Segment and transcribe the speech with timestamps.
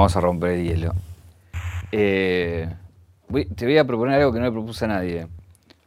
[0.00, 0.94] vamos a romper el hielo.
[1.92, 2.66] Eh,
[3.54, 5.26] te voy a proponer algo que no le propuse a nadie.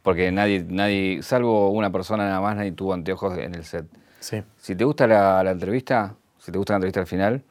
[0.02, 3.86] Porque nadie, nadie, salvo una persona nada más, nadie tuvo anteojos en el set.
[4.20, 4.42] Sí.
[4.56, 7.42] Si te gusta la, entrevista, si te gusta la entrevista al final,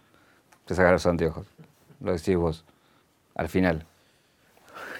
[0.66, 1.48] te sacas los anteojos.
[2.00, 2.64] Lo decís vos.
[3.36, 3.86] Al final.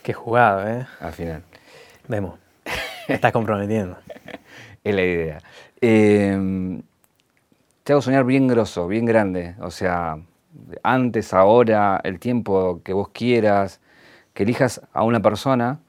[0.02, 0.86] Qué jugado, ¿eh?
[1.00, 1.44] Al final.
[2.10, 2.40] Vemos.
[3.08, 3.98] estás comprometiendo.
[4.84, 5.42] es la idea.
[5.80, 6.82] Eh,
[7.86, 9.56] te hago soñar bien grosso, bien grande.
[9.62, 10.18] O sea,
[10.84, 13.80] antes, ahora, el tiempo que vos quieras,
[14.34, 15.80] que elijas a una persona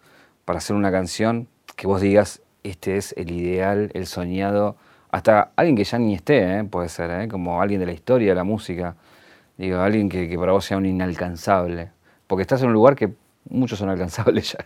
[0.44, 4.76] para hacer una canción que vos digas, este es el ideal, el soñado,
[5.10, 6.64] hasta alguien que ya ni esté, ¿eh?
[6.64, 7.28] puede ser, ¿eh?
[7.28, 8.96] como alguien de la historia de la música,
[9.56, 11.90] digo, alguien que, que para vos sea un inalcanzable,
[12.26, 13.12] porque estás en un lugar que
[13.48, 14.64] muchos son alcanzables ya.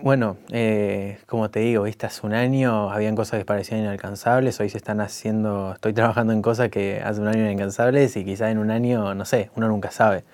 [0.00, 4.68] Bueno, eh, como te digo, viste, hace un año habían cosas que parecían inalcanzables, hoy
[4.68, 8.50] se están haciendo, estoy trabajando en cosas que hace un año eran inalcanzables y quizá
[8.50, 10.24] en un año, no sé, uno nunca sabe.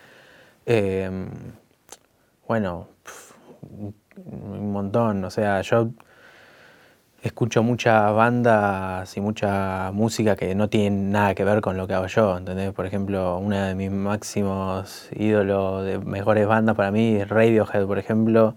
[0.66, 1.28] Em,
[2.48, 2.88] bueno,
[4.24, 5.90] un montón, o sea, yo
[7.22, 11.94] escucho muchas bandas y mucha música que no tienen nada que ver con lo que
[11.94, 12.72] hago yo, ¿entendés?
[12.72, 18.56] Por ejemplo, una de mis máximos ídolos de mejores bandas para mí Radiohead, por ejemplo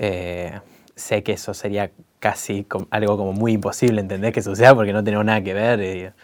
[0.00, 0.58] eh,
[0.96, 5.26] sé que eso sería casi algo como muy imposible, entender que suceda porque no tenemos
[5.26, 6.14] nada que ver,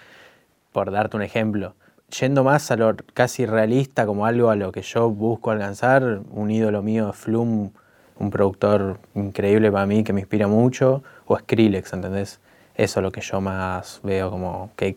[0.73, 1.75] por darte un ejemplo.
[2.19, 6.51] Yendo más a lo casi realista, como algo a lo que yo busco alcanzar, un
[6.51, 7.71] ídolo mío es Flum,
[8.19, 12.41] un productor increíble para mí que me inspira mucho, o Skrillex, ¿entendés?
[12.77, 14.97] Eso es lo que yo más veo como que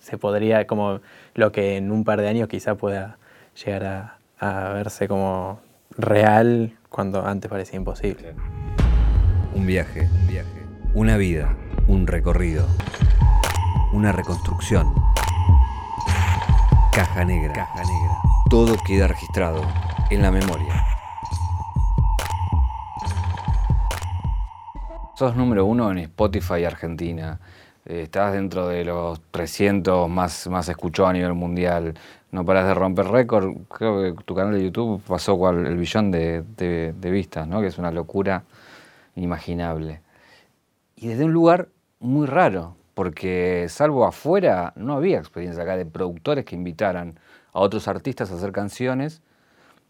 [0.00, 1.00] se podría, como
[1.34, 3.18] lo que en un par de años quizá pueda
[3.62, 8.36] llegar a verse como real cuando antes parecía imposible.
[9.52, 10.64] Un viaje, un viaje,
[10.94, 11.56] una vida,
[11.88, 12.64] un recorrido,
[13.92, 14.94] una reconstrucción.
[16.92, 18.18] Caja negra, caja negra.
[18.48, 19.60] Todo queda registrado
[20.08, 20.86] en la memoria.
[25.16, 27.40] Sos número uno en Spotify Argentina.
[27.86, 31.94] Eh, estás dentro de los 300 más, más escuchados a nivel mundial
[32.34, 33.54] no paras de romper récord.
[33.68, 37.60] Creo que tu canal de YouTube pasó el billón de, vistas, ¿no?
[37.60, 38.42] que es una locura
[39.14, 40.00] inimaginable.
[40.96, 41.68] Y desde un lugar
[42.00, 47.14] muy raro, porque salvo afuera no había experiencia acá de productores que invitaran
[47.52, 49.22] a otros artistas a hacer canciones.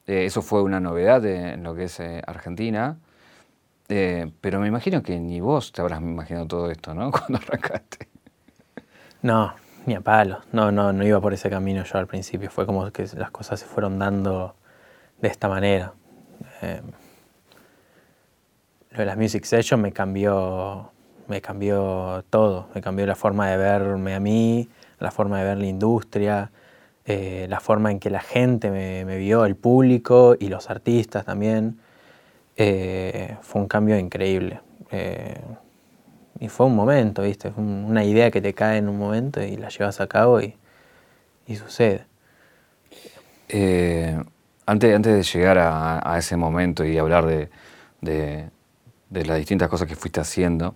[0.06, 2.98] Eh, eso fue una novedad en lo que es eh, Argentina.
[3.88, 7.10] Eh, pero me imagino que ni vos te habrás imaginado todo esto, ¿no?
[7.12, 8.08] Cuando arrancaste.
[9.22, 9.54] No,
[9.86, 10.40] ni a palo.
[10.52, 12.50] No, no, no iba por ese camino yo al principio.
[12.50, 14.54] Fue como que las cosas se fueron dando
[15.20, 15.92] de esta manera.
[16.62, 16.82] Eh,
[18.90, 20.92] lo de las Music Sessions me cambió,
[21.26, 22.68] me cambió todo.
[22.74, 24.68] Me cambió la forma de verme a mí,
[24.98, 26.50] la forma de ver la industria,
[27.04, 31.80] eh, la forma en que la gente me, vio, el público y los artistas también.
[32.56, 34.60] Eh, fue un cambio increíble
[36.40, 37.52] y fue un momento, ¿viste?
[37.56, 40.56] Una idea que te cae en un momento y la llevas a cabo y,
[41.56, 42.06] sucede.
[43.48, 44.20] Eh,
[44.66, 48.50] antes, antes de llegar a, ese momento y hablar de,
[49.10, 50.74] las distintas cosas que fuiste haciendo,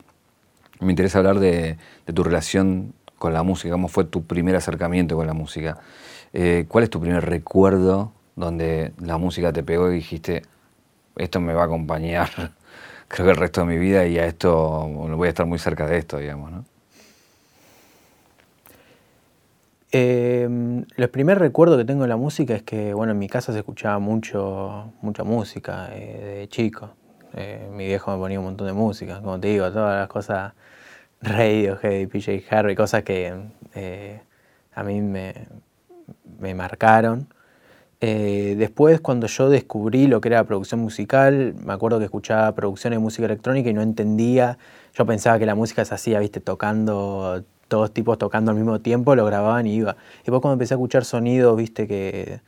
[0.80, 1.76] me interesa hablar de,
[2.14, 5.78] tu relación con la música, cómo fue tu primer acercamiento con la música.
[6.32, 10.42] Eh, ¿Cuál es tu primer recuerdo donde la música te pegó y dijiste,
[11.18, 12.28] esto me va a acompañar
[13.08, 15.86] creo que el resto de mi vida y a esto voy a estar muy cerca
[15.86, 16.64] de esto, digamos, ¿no?
[19.90, 20.46] Eh,
[20.96, 23.60] el primer recuerdo que tengo de la música es que, bueno, en mi casa se
[23.60, 26.90] escuchaba mucho, mucha música eh, de chico.
[27.34, 30.52] Eh, mi viejo me ponía un montón de música, como te digo, todas las cosas
[31.22, 33.34] Radiohead, PJ Harvey, cosas que
[33.74, 34.20] eh,
[34.74, 37.28] a mí me marcaron.
[38.00, 42.98] Eh, después, cuando yo descubrí lo que era producción musical, me acuerdo que escuchaba producciones
[42.98, 44.58] de música electrónica y no entendía.
[44.94, 49.14] Yo pensaba que la música se hacía, viste, tocando, todos tipos tocando al mismo tiempo,
[49.16, 49.96] lo grababan y iba.
[50.14, 52.40] Y después cuando empecé a escuchar sonidos, viste, que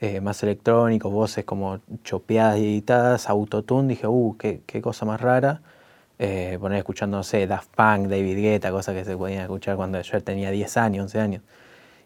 [0.00, 5.62] eh, más electrónicos, voces como chopeadas y editadas, autotune, dije, uh, qué, cosa más rara.
[6.18, 10.00] Eh, poner escuchando, no sé, Daft Punk, David Guetta, cosas que se podían escuchar cuando
[10.00, 11.42] yo tenía 10 años, 11 años.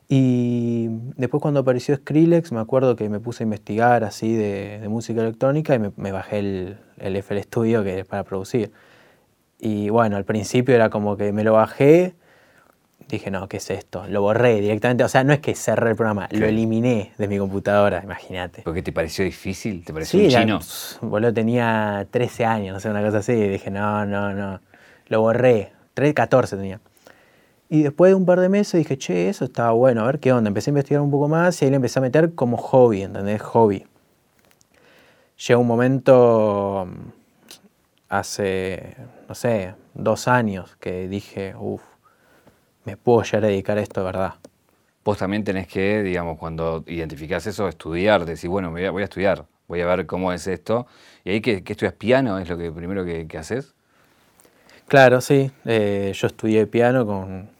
[0.08, 0.86] Y
[1.16, 5.74] después cuando apareció Skrillex, me acuerdo que me puse a investigar así de, música electrónica
[5.74, 8.70] y me, bajé el, el, FL Studio que es para producir.
[9.58, 12.14] Y bueno, al principio era como que me lo bajé,
[13.08, 14.06] dije, no, ¿qué es esto?
[14.08, 17.38] Lo borré directamente, o sea, no es que cerré el programa, lo eliminé de mi
[17.38, 18.62] computadora, imagínate.
[18.62, 19.84] ¿Porque te pareció difícil?
[19.84, 20.60] ¿Te pareció sí, un chino?
[21.02, 24.60] boludo, tenía 13 años, no sé, una cosa así, y dije, no, no, no,
[25.08, 26.80] lo borré, 13, 14 tenía.
[27.68, 30.32] Y después de un par de meses dije, che, eso estaba bueno, a ver qué
[30.32, 30.48] onda.
[30.48, 33.42] Empecé a investigar un poco más y ahí le empecé a meter como hobby, ¿entendés?
[33.42, 33.84] Hobby.
[35.48, 37.08] Llegó un momento mm,
[38.08, 38.96] hace,
[39.28, 41.82] no sé, dos años que dije, uff,
[42.84, 44.34] me puedo llegar a dedicar a esto de verdad.
[45.04, 49.04] Vos también tenés que, digamos, cuando identificás eso, estudiar, decir, bueno, voy a, voy a
[49.04, 50.86] estudiar, voy a ver cómo es esto.
[51.24, 53.74] Y ahí que, estudias piano, es lo que primero que, haces.
[54.86, 55.50] Claro, sí.
[55.64, 57.55] Eh, yo estudié piano con,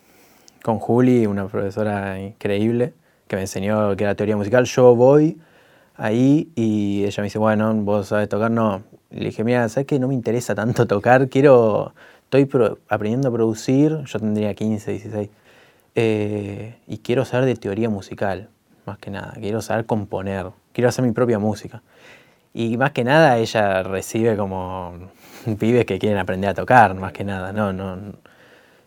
[0.66, 2.92] con Juli, una profesora increíble,
[3.28, 4.64] que me enseñó que era teoría musical.
[4.64, 5.38] Yo voy
[5.94, 8.82] ahí y ella me dice, bueno, vos sabes tocar, no.
[9.10, 11.28] le dije, mira, ¿sabes que no me interesa tanto tocar?
[11.28, 12.50] Quiero, estoy
[12.88, 15.30] aprendiendo a producir, yo tendría 15, 16,
[15.94, 18.48] eh, y quiero saber de teoría musical,
[18.86, 19.34] más que nada.
[19.38, 21.82] Quiero saber componer, quiero hacer mi propia música.
[22.52, 25.10] Y más que nada ella recibe como
[25.60, 28.14] pibes que quieren aprender a tocar, más que nada, no, no.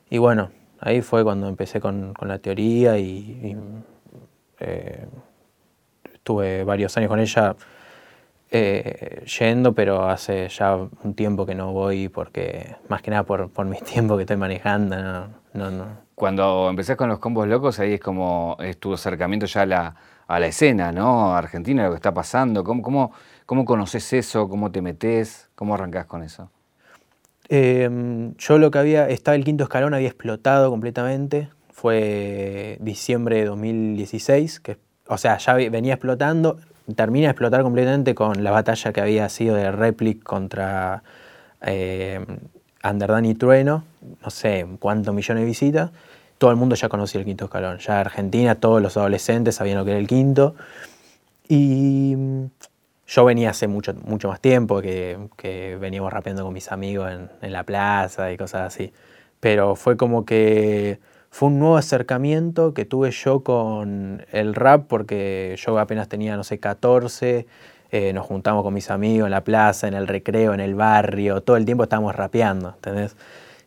[0.10, 0.50] Y bueno,
[0.82, 3.56] ahí fue cuando empecé con, la teoría y,
[4.60, 5.08] eh,
[6.14, 7.56] estuve varios años con ella
[8.52, 13.50] eh, yendo, pero hace ya un tiempo que no voy porque, más que nada por,
[13.52, 14.96] por mis tiempos que estoy manejando,
[15.54, 19.62] no, no, Cuando empecé con los combos locos, ahí es como es tu acercamiento ya
[19.62, 19.96] a la,
[20.28, 21.36] a la escena, ¿no?
[21.36, 22.64] Argentina, lo que está pasando.
[22.64, 23.12] ¿Cómo, cómo,
[23.46, 24.48] cómo conoces eso?
[24.50, 25.50] ¿Cómo te metes?
[25.56, 26.50] ¿Cómo arrancás con eso?
[27.50, 31.50] Em, yo lo que había, estaba el quinto escalón, había explotado completamente.
[31.72, 36.60] Fue diciembre de 2016, que o sea, ya venía explotando,
[36.96, 41.02] termina de explotar completamente con la batalla que había sido de Replic contra
[41.62, 42.24] eh,
[42.84, 43.84] Underdan y Trueno,
[44.24, 45.92] no sé cuántos millones de visitas.
[46.38, 47.80] Todo el mundo ya conocía el quinto escalón.
[47.80, 50.56] Ya Argentina, todos los adolescentes sabían lo que era el quinto.
[51.48, 52.16] Y
[53.10, 57.12] yo venía hace mucho, mucho más tiempo, que, que veníamos rapeando con mis amigos
[57.42, 58.94] en, la plaza y cosas así.
[59.40, 61.00] Pero fue como que
[61.32, 66.44] fue un nuevo acercamiento que tuve yo con el rap porque yo apenas tenía, no
[66.44, 67.48] sé, 14,
[67.92, 71.42] eh, nos juntamos con mis amigos en la plaza, en el recreo, en el barrio,
[71.42, 73.16] todo el tiempo estábamos rapeando, ¿entendés?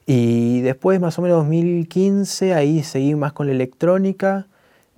[0.06, 4.46] Y después, más o menos 2015, ahí seguí más con la electrónica.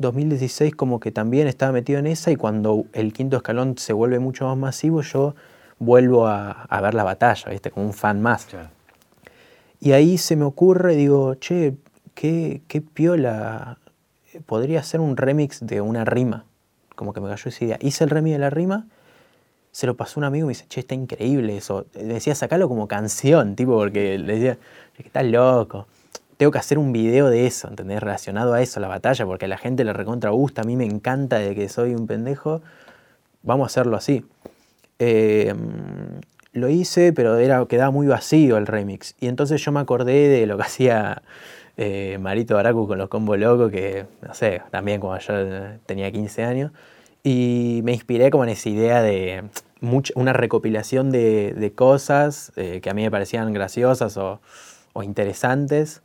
[0.04, 4.18] 2016 como que también estaba metido en esa y cuando el quinto escalón se vuelve
[4.18, 5.34] mucho más masivo, yo
[5.78, 7.70] vuelvo a, ver la batalla, ¿viste?
[7.70, 8.46] Como un fan más.
[9.80, 11.74] Y ahí se me ocurre, digo, che,
[12.14, 12.60] qué,
[12.94, 13.78] piola,
[14.46, 16.44] podría ser un remix de una rima.
[16.94, 17.78] Como que me cayó esa idea.
[17.80, 18.86] Hice el remix de la rima,
[19.72, 21.86] se lo pasó un amigo y me dice, che, está increíble eso.
[21.94, 24.58] Me decía, sacalo como canción, tipo, porque le decía,
[24.96, 25.86] que estás loco.
[26.44, 28.00] Tengo que hacer un video de eso, ¿entendés?
[28.00, 30.84] Relacionado a eso, la batalla, porque a la gente le recontra gusta, a mí me
[30.84, 32.60] encanta de que soy un pendejo.
[33.42, 34.26] Vamos a hacerlo así.
[34.98, 36.20] Em,
[36.52, 39.14] lo hice, pero era, quedaba muy vacío el remix.
[39.20, 41.22] Y entonces yo me acordé de lo que hacía
[41.78, 46.44] eh, Marito Baracu con los combos locos, que no sé, también cuando yo tenía 15
[46.44, 46.72] años.
[47.22, 49.44] Y me inspiré como en esa idea de
[50.14, 54.40] una recopilación de, cosas eh, que a mí me parecían graciosas o,
[55.02, 56.02] interesantes,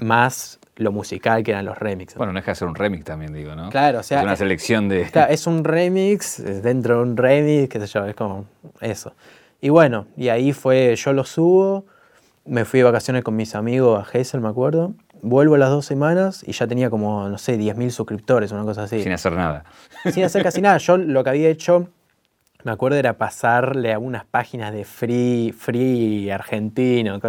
[0.00, 2.16] más lo musical que eran los remixes.
[2.16, 3.68] Bueno, no es que hacer un remix también, digo, ¿no?
[3.68, 4.18] Claro, o sea.
[4.18, 5.08] Es una selección de.
[5.28, 8.46] es un remix, dentro de un remix, qué sé yo, es como
[8.80, 9.12] eso.
[9.60, 11.84] Y bueno, y ahí fue, yo lo subo,
[12.46, 14.94] me fui de vacaciones con mis amigos a Hessel, me acuerdo.
[15.22, 18.84] Vuelvo a las dos semanas y ya tenía como, no sé, 10.000 suscriptores, una cosa
[18.84, 19.02] así.
[19.02, 19.64] Sin hacer nada.
[20.10, 20.78] Sin hacer casi nada.
[20.78, 21.88] Yo lo que había hecho,
[22.64, 27.20] me acuerdo, era pasarle a unas páginas de free, free argentino,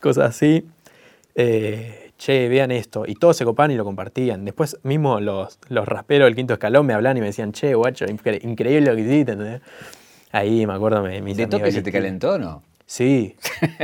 [0.00, 0.66] cosas así.
[1.36, 3.04] Eh, che, vean esto.
[3.06, 4.44] Y todos se copaban y lo compartían.
[4.44, 8.06] Después mismo los, los rasperos del quinto escalón me hablan y me decían, che, guacho,
[8.06, 9.60] increíble lo que hiciste.
[10.32, 12.62] Ahí me acuerdo, me, mis ¿De toque se te calentó o no?
[12.86, 13.36] Sí,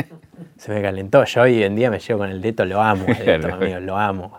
[0.57, 1.25] se me calentó.
[1.25, 4.39] Yo hoy en día me llevo con el dedo, lo amo, el lo amo.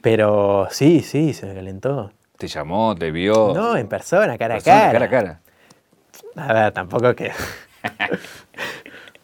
[0.00, 2.10] pero sí, sí, se me calentó.
[2.38, 3.52] ¿Te llamó, te vio?
[3.54, 4.92] No, en persona, cara a cara.
[4.92, 5.40] Cara a cara.
[6.36, 7.32] A ver, tampoco que.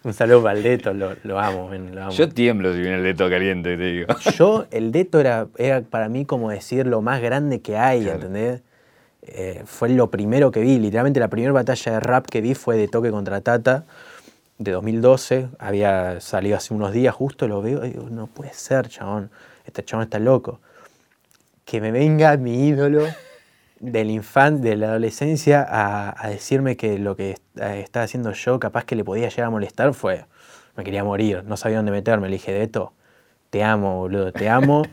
[0.05, 3.31] Un saludo para el Deto, lo, amo, lo, amo, Yo tiemblo si viene el Deto
[3.31, 4.07] caliente, te digo.
[4.37, 8.63] Yo, el Deto era, era para mí como decir lo más grande que hay, ¿entendés?
[9.23, 12.77] Eh, fue lo primero que vi, literalmente la primera batalla de rap que vi fue
[12.77, 13.85] de Toque contra Tata
[14.59, 18.89] de 2012, había salido hace unos días, justo lo veo y digo, no puede ser,
[18.89, 19.31] chabón,
[19.65, 20.61] este chabón está loco.
[21.65, 23.07] Que me venga mi ídolo
[23.83, 28.95] del infante, de la adolescencia, a, decirme que lo que estaba haciendo yo, capaz que
[28.95, 30.25] le podía llegar a molestar, fue,
[30.77, 32.93] me quería morir, no sabía dónde meterme, le dije, Deto,
[33.51, 34.85] te amo, boludo, te amo.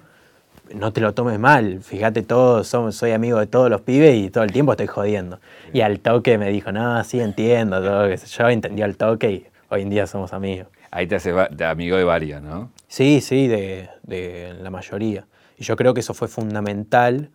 [0.74, 4.44] no te lo tomes mal, fíjate todo, soy amigo de todos los pibes y todo
[4.44, 5.40] el tiempo estoy jodiendo.
[5.72, 9.84] Y al toque me dijo, no, sí entiendo, todo, yo entendí al toque y hoy
[9.84, 10.68] en día somos amigos.
[10.90, 12.72] ahí te haces amigo de varios, ¿no?
[12.88, 15.28] Sí, sí, de, de la mayoría.
[15.60, 17.30] Y yo creo que eso fue fundamental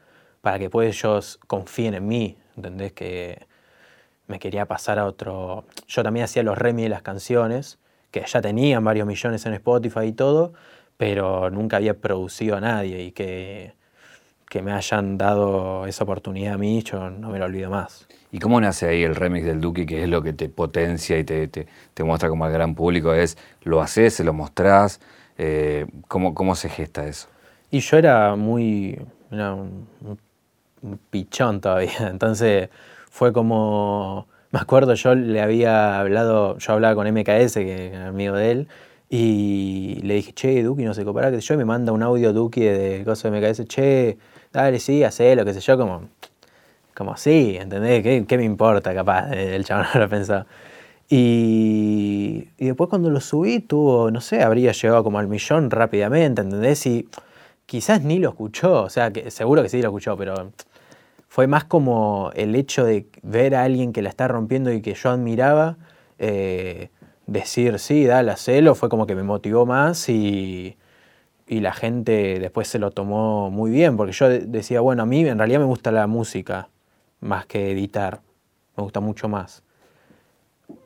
[0.44, 2.92] para que pues ellos confíen en mí, ¿entendés?
[2.92, 3.48] Que
[4.28, 5.64] me quería pasar a otro...
[5.88, 7.78] Yo también hacía los remis de las canciones,
[8.12, 10.52] que ya tenían varios millones en Spotify y todo,
[10.96, 13.74] pero nunca había producido a nadie y que,
[14.48, 18.06] que me hayan dado esa oportunidad a mí, yo no me lo olvido más.
[18.32, 21.24] ¿Y cómo nace ahí el remix del Duki, que es lo que te potencia y
[21.24, 23.14] te, te- te muestra como al gran público?
[23.14, 25.00] Es, ¿Lo haces, se lo mostrás?
[25.38, 27.28] Eh, ¿cómo, ¿Cómo se gesta eso?
[27.70, 28.98] Y yo era muy.
[29.30, 30.18] Era un, un- un
[31.10, 31.92] pichón todavía.
[32.10, 32.70] Entonces
[33.10, 34.26] fue como.
[34.50, 36.58] Me acuerdo, yo le había hablado.
[36.58, 38.68] Yo hablaba con MKS, que era amigo de él.
[39.10, 42.32] Y le dije, che, Duki, no sé, para que yo y me manda un audio
[42.32, 43.64] Duki de cosas de MKS.
[43.66, 44.18] Che,
[44.52, 46.08] dale, sí, hacelo, qué sé yo, como.
[46.94, 48.02] Como sí, ¿entendés?
[48.04, 49.32] ¿Qué, qué me importa, capaz?
[49.32, 50.46] El chabón no lo pensaba.
[51.08, 56.42] Y, y después cuando lo subí, tuvo, no sé, habría llegado como al millón rápidamente,
[56.42, 56.86] ¿entendés?
[56.86, 57.08] Y
[57.66, 60.52] quizás ni lo escuchó, o sea, que seguro que sí lo escuchó, pero
[61.34, 64.94] fue más como el hecho de ver a alguien que la está rompiendo y que
[64.94, 65.78] yo admiraba,
[66.20, 66.90] eh,
[67.26, 70.76] decir, sí, dale, hacelo, fue como que me motivó más y,
[71.48, 75.06] y la gente después se lo tomó muy bien, porque yo de- decía, bueno, a
[75.06, 76.68] mí en realidad me gusta la música
[77.18, 78.20] más que editar,
[78.76, 79.64] me gusta mucho más.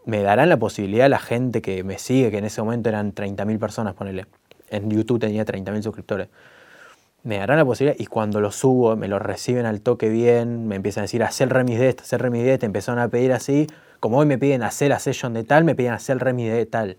[0.06, 3.58] Me darán la posibilidad la gente que me sigue, que en ese momento eran 30.000
[3.58, 4.24] personas, ponele.
[4.70, 6.28] En YouTube tenía 30.000 suscriptores.
[7.24, 10.76] Me darán la posibilidad y cuando lo subo me lo reciben al toque bien, me
[10.76, 13.08] empiezan a decir, hacer el remix de este, hacer el remix de este, empezaron a
[13.08, 13.66] pedir así,
[14.00, 16.66] como hoy me piden hacer la session de tal, me piden hacer el remix de
[16.66, 16.96] tal.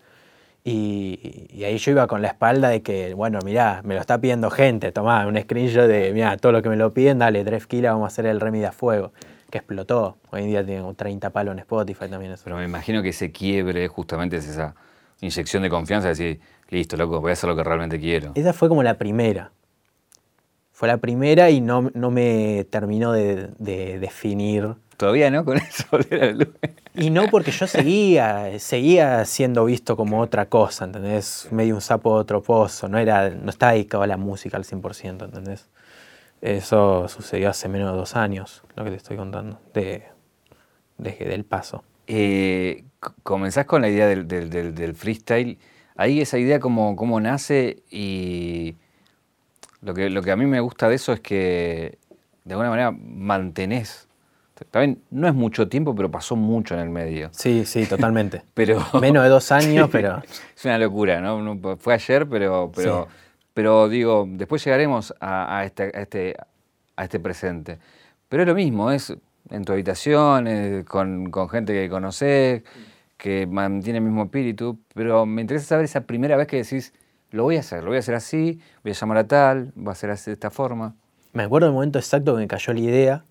[0.63, 4.19] Y, y ahí yo iba con la espalda de que, bueno, mirá, me lo está
[4.19, 7.65] pidiendo gente, tomá un screenshot de, mirá, todo lo que me lo piden, dale, tres
[7.65, 9.13] kilos, vamos a hacer el remix de a fuego,
[9.49, 10.17] que explotó.
[10.31, 12.43] Hoy en día tiene como 30 palos en Spotify también eso.
[12.43, 14.75] Pero me imagino que ese quiebre justamente es esa
[15.21, 18.33] inyección de confianza, de decir, listo, loco, voy a hacer lo que realmente quiero.
[18.35, 19.51] Esa fue como la primera.
[20.79, 24.75] Fue la primera y no, no me terminó de, de definir.
[24.95, 25.83] Todavía no con eso.
[26.09, 26.47] la luz.
[26.95, 31.49] Y no porque yo seguía, seguía siendo visto como otra cosa, ¿entendés?
[31.51, 34.63] Medio un sapo de otro pozo, no, era, no estaba dedicado a la música al
[34.63, 35.67] 100%, ¿entendés?
[36.39, 40.03] Eso sucedió hace menos de dos años, lo que te estoy contando, de,
[40.97, 41.83] de- del paso.
[42.07, 42.85] Eh,
[43.23, 45.59] comenzás con la idea del, del- del- del freestyle.
[45.97, 48.77] Ahí esa idea cómo, cómo nace y
[49.81, 51.97] lo que, lo que a mí me gusta de eso es que
[52.43, 54.07] de alguna manera mantenés.
[54.71, 57.29] También no es mucho tiempo, pero pasó mucho en el medio.
[57.31, 58.41] Sí, sí, totalmente.
[58.53, 60.21] Pero Menos de dos años, pero
[60.53, 61.77] es una locura, ¿no?
[61.77, 63.15] Fue ayer, pero, pero, Sí.
[63.53, 66.35] pero digo, después llegaremos a, a este, a, este,
[66.97, 67.79] a este presente.
[68.27, 69.13] Pero es lo mismo, es
[69.49, 72.63] en tu habitación, eh, con, con gente que conoces,
[73.15, 76.93] que mantiene el mismo espíritu, pero me interesa saber esa primera vez que decís,
[77.31, 79.89] lo voy a hacer, lo voy a hacer así, voy a llamar a tal, voy
[79.89, 80.95] a hacer así de esta forma.
[81.33, 83.25] Me acuerdo del momento exacto que me cayó la idea.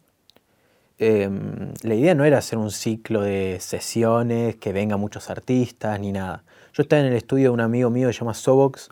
[0.98, 6.12] Em, la idea no era hacer un ciclo de sesiones, que vengan muchos artistas, ni
[6.12, 6.44] nada.
[6.72, 8.90] Yo estaba en el estudio de un amigo mío que se llama Sobox.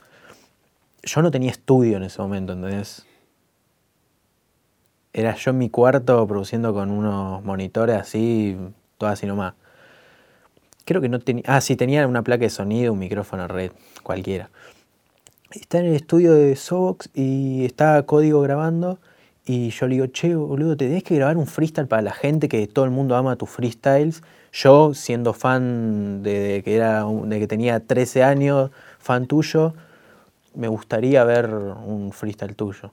[1.02, 3.06] Yo no tenía estudio en ese momento, ¿entendés?
[5.12, 8.56] Era yo en mi cuarto produciendo con unos monitores así,
[8.98, 9.54] todo así nomás.
[10.84, 11.44] Creo que no tenía...
[11.46, 13.72] Ah, sí, tenía una placa de sonido, un micrófono red,
[14.02, 14.50] cualquiera.
[15.52, 18.98] Está en el estudio de Sobox y está Código grabando.
[19.44, 22.48] Y yo le digo, che, boludo, te tenés que grabar un freestyle para la gente
[22.48, 24.22] que todo el mundo ama tus freestyles.
[24.52, 29.74] Yo, siendo fan de, que, era de que tenía 13 años, fan tuyo,
[30.56, 32.92] me gustaría ver un freestyle tuyo.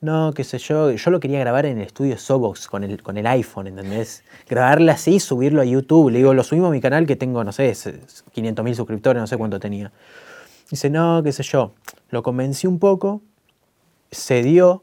[0.00, 3.16] No, qué sé yo, yo lo quería grabar en el estudio Sobox con el, con
[3.16, 4.22] el iPhone, ¿entendés?
[4.48, 6.10] Grabarle así subirlo a YouTube.
[6.10, 7.74] Le digo, lo subimos a mi canal que tengo, no sé,
[8.32, 9.90] 500 mil suscriptores, no sé cuánto tenía.
[10.74, 11.70] Dice, no, qué sé yo.
[12.10, 13.22] Lo convencí un poco,
[14.10, 14.82] se dio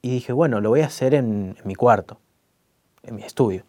[0.00, 2.20] y dije, bueno, lo voy a hacer en, mi cuarto,
[3.02, 3.64] en mi estudio.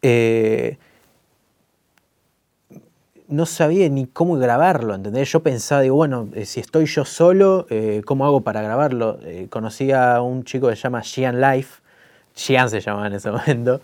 [0.00, 0.78] Eh,
[3.28, 5.30] no sabía ni cómo grabarlo, ¿entendés?
[5.30, 9.18] Yo pensaba, digo, bueno, eh, si estoy yo solo, eh, ¿cómo hago para grabarlo?
[9.50, 11.82] Conocí a un chico que se llama Gian Life,
[12.34, 13.82] Gian se llamaba en ese momento,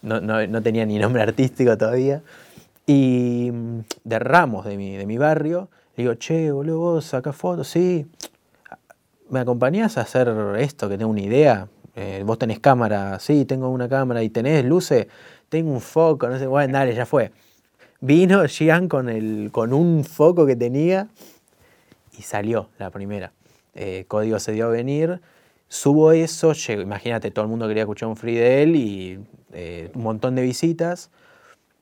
[0.00, 2.22] no, no- no tenía ni nombre artístico todavía,
[2.86, 7.36] y mm, de Ramos, de mi, de mi barrio, le digo, che, boludo, vos sacás
[7.36, 8.06] fotos, sí,
[9.30, 11.68] ¿me acompañás a hacer esto, que tengo una idea?
[11.96, 15.06] Eh, vos tenés cámara, sí, tengo una cámara, y tenés luces,
[15.48, 17.30] tengo un foco, no sé, bueno, dale, ya fue.
[18.00, 21.08] Vino Gian con, el, con un foco que tenía
[22.18, 23.32] y salió la primera.
[23.74, 25.20] Eh, Código se dio a venir,
[25.68, 29.20] subo eso, imagínate, todo el mundo quería escuchar un free de él y
[29.52, 31.10] eh, un montón de visitas.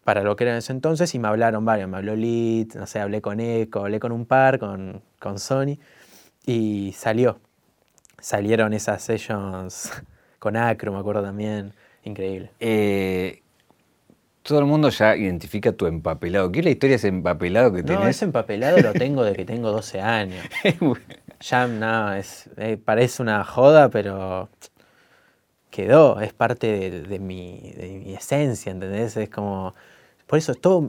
[0.05, 1.89] Para lo que era en ese entonces y me hablaron varios.
[1.89, 5.79] Me habló Lid, no sé, hablé con Echo, hablé con un par, con, con Sony
[6.45, 7.39] y salió.
[8.21, 9.91] Salieron esas sessions
[10.39, 11.73] con Acro, me acuerdo también.
[12.05, 12.51] Increíble.
[12.59, 13.43] Eh,
[14.43, 16.51] todo el mundo ya identifica tu empapelado.
[16.51, 18.01] ¿Qué es la historia de ese empapelado que tenés?
[18.01, 20.45] No, ese empapelado lo tengo desde que tengo 12 años.
[21.41, 24.49] ya, no, es, eh, parece una joda, pero
[25.71, 29.17] quedó, es parte de, mi, de, mi, esencia, ¿entendés?
[29.17, 29.75] Es como,
[30.33, 30.89] por eso es todo,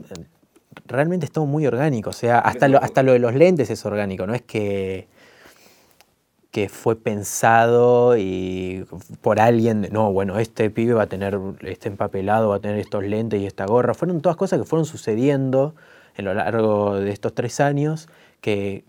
[0.86, 3.84] realmente es todo muy orgánico, o sea, hasta lo, hasta lo de los lentes es
[3.84, 5.06] orgánico, no es que
[6.50, 8.86] que fue pensado y
[9.20, 13.04] por alguien, no, bueno, este pibe va a tener este empapelado, va a tener estos
[13.04, 13.92] lentes y esta gorra.
[13.92, 15.74] Fueron todas cosas que fueron sucediendo
[16.16, 18.08] en lo largo de estos tres años
[18.40, 18.82] que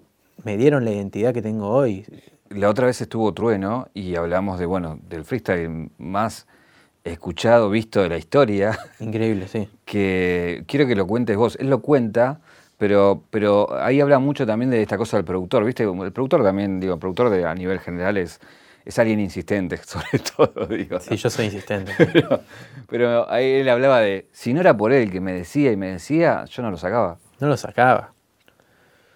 [0.45, 2.05] me dieron la identidad que tengo hoy.
[2.47, 6.47] La otra vez estuvo Trueno y hablamos de, bueno, del freestyle más
[7.11, 8.77] escuchado, visto de la historia.
[8.99, 9.69] Increíble, sí.
[9.85, 11.57] Que quiero que lo cuentes vos.
[11.59, 12.41] Él lo cuenta
[12.77, 15.83] pero, pero ahí habla mucho también de esta cosa del productor, ¿viste?
[15.83, 18.41] El productor también, digo, el productor de, a nivel general es,
[18.83, 20.99] es alguien insistente, sobre todo, digo.
[20.99, 21.93] Sí, yo soy insistente.
[22.89, 25.91] Pero, ahí él hablaba de, si no era por él que me decía y me
[25.91, 27.17] decía, yo no lo sacaba.
[27.39, 28.14] No lo sacaba.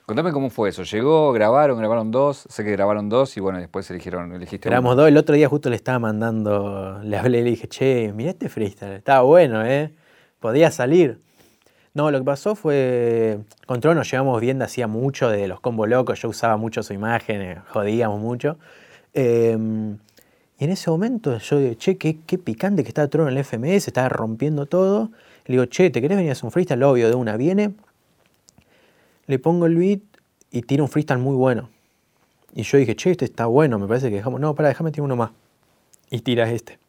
[0.10, 0.82] Contame cómo fue eso.
[0.82, 5.08] Llegó, grabaron, grabaron dos, sé que grabaron dos y bueno, después eligieron, elegiste Grabamos dos,
[5.08, 8.50] el otro día justo le estaba mandando, le hablé y le dije, che, mirá este
[8.50, 9.94] freestyle, estaba bueno, ¿eh?
[10.40, 11.20] Podía salir.
[11.94, 15.86] No, lo que pasó fue, con Tron nos llevamos viendo hacía mucho de los combo
[15.86, 18.58] locos, yo usaba mucho su imagen, eh, jodíamos mucho.
[19.14, 20.00] Em,
[20.58, 23.86] y en ese momento yo digo, che, qué, picante que está Tron en el FMS,
[23.88, 25.12] estaba rompiendo todo.
[25.46, 26.82] Le digo, che, ¿te querés venir a hacer un freestyle?
[26.82, 27.76] Obvio, de una viene.
[29.30, 30.00] Le pongo el beat
[30.50, 31.70] y tira un freestyle muy bueno.
[32.56, 34.42] Y yo dije, che, este está bueno, me parece que dejamos.
[34.42, 35.30] No, para, déjame tirar uno más.
[36.10, 36.80] Y tiras este.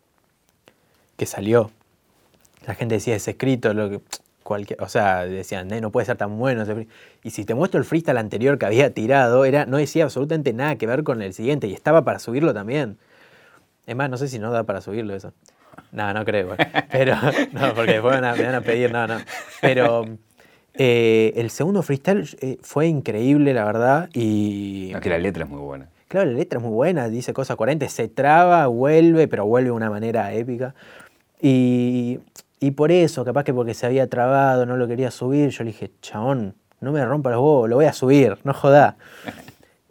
[1.18, 1.70] Que salió.
[2.66, 4.00] La gente decía, es escrito, lo que
[4.78, 6.64] o sea, decían, no puede ser tan bueno.
[7.22, 10.76] Y si te muestro el freestyle anterior que había tirado, era, no decía absolutamente nada
[10.76, 12.96] que ver con el siguiente y estaba para subirlo también.
[13.86, 15.34] Es más, no sé si no da para subirlo eso.
[15.92, 16.56] No, no creo.
[16.90, 17.16] Pero,
[17.52, 19.18] no, porque después me van a pedir, no, no.
[19.60, 20.06] Pero
[20.74, 24.10] eh, el segundo freestyle eh, fue increíble, la verdad.
[24.14, 24.92] Y.
[25.00, 25.88] que la letra es muy buena.
[26.08, 29.72] Claro, la letra es muy buena, dice cosas coherentes, se traba, vuelve, pero vuelve de
[29.72, 30.74] una manera épica.
[31.40, 32.18] Y
[32.62, 35.70] y por eso, capaz que porque se había trabado, no lo quería subir, yo le
[35.72, 38.96] dije, chabón, no me rompa los huevos, lo voy a subir, no joda.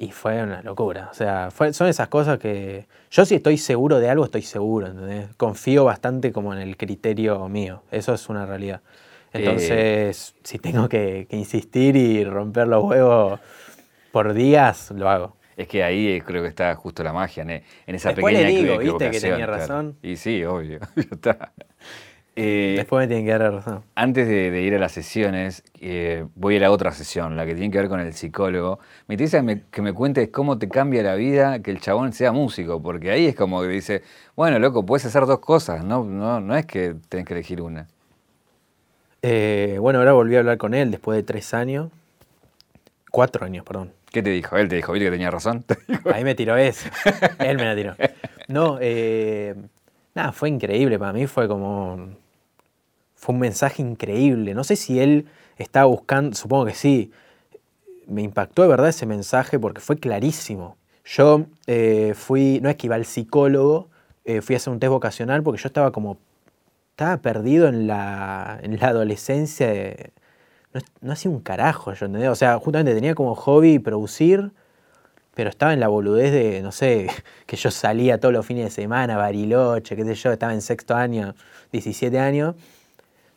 [0.01, 1.09] Y fue una locura.
[1.11, 2.87] O sea, son esas cosas que.
[3.11, 5.27] Yo si estoy seguro de algo, estoy seguro, ¿entendés?
[5.35, 7.83] Confío bastante como en el criterio mío.
[7.91, 8.79] Eso es una realidad.
[9.33, 13.39] Entonces, si tengo que, insistir y romper los huevos
[14.11, 15.35] por días, lo hago.
[15.55, 17.61] Es que ahí eh, creo que está justo la magia, en,
[17.95, 19.97] esa Después pequeña le digo, viste que tenía razón.
[20.01, 20.79] Y sí, obvio.
[22.41, 23.83] Eh, Después me tienen que dar razón.
[23.95, 27.53] Antes de, ir a las sesiones, eh, voy a ir a otra sesión, la que
[27.53, 28.79] tiene que ver con el psicólogo.
[29.07, 32.81] Me interesa que me, cuentes cómo te cambia la vida que el chabón sea músico,
[32.81, 34.03] porque ahí es como que dice,
[34.37, 37.87] bueno, loco, puedes hacer dos cosas, no, no, no es que tenés que elegir una.
[39.21, 41.89] Eh, bueno, ahora volví a hablar con él después de tres años.
[43.12, 43.91] Cuatro años, perdón.
[44.12, 44.58] ¿Qué te dijo?
[44.58, 45.65] Él te dijo, ¿viste que tenía razón?
[46.13, 46.89] Ahí me tiró eso.
[47.39, 47.95] él me la tiró.
[48.47, 48.79] No,
[50.15, 50.97] nada, fue increíble.
[50.97, 52.10] Para mí fue como
[53.19, 54.53] fue un mensaje increíble.
[54.53, 55.27] No sé si él
[55.58, 57.12] estaba buscando, supongo que sí.
[58.08, 60.77] Me impactó de verdad ese mensaje porque fue clarísimo.
[61.03, 63.89] Yo eh, fui, no es que iba al psicólogo,
[64.23, 66.17] eh, fui a hacer un test vocacional porque yo estaba como,
[66.99, 69.95] estaba perdido en la, en la adolescencia.
[70.99, 72.29] no, hacía un carajo, yo entendía.
[72.29, 74.51] O sea, justamente tenía como hobby producir,
[75.33, 77.09] pero estaba en la boludez de, no sé,
[77.45, 80.93] que yo salía todos los fines de semana, Bariloche, qué sé yo, estaba en sexto
[80.93, 81.35] año,
[81.71, 82.55] 17 años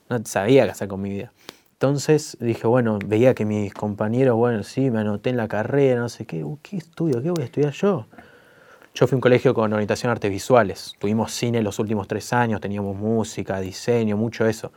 [0.09, 1.33] no sabía qué hacer con mi vida.
[1.75, 6.09] Entonces dije, bueno, veía que mis compañeros, bueno, sí, me anoté en la carrera, no
[6.09, 7.23] sé qué, ¿qué estudio?
[7.23, 8.07] ¿Qué voy a estudiar yo?
[8.95, 10.95] Yo fui a un colegio con orientación artes visuales.
[10.99, 14.73] Tuvimos cine los últimos tres años, teníamos música, diseño, mucho eso.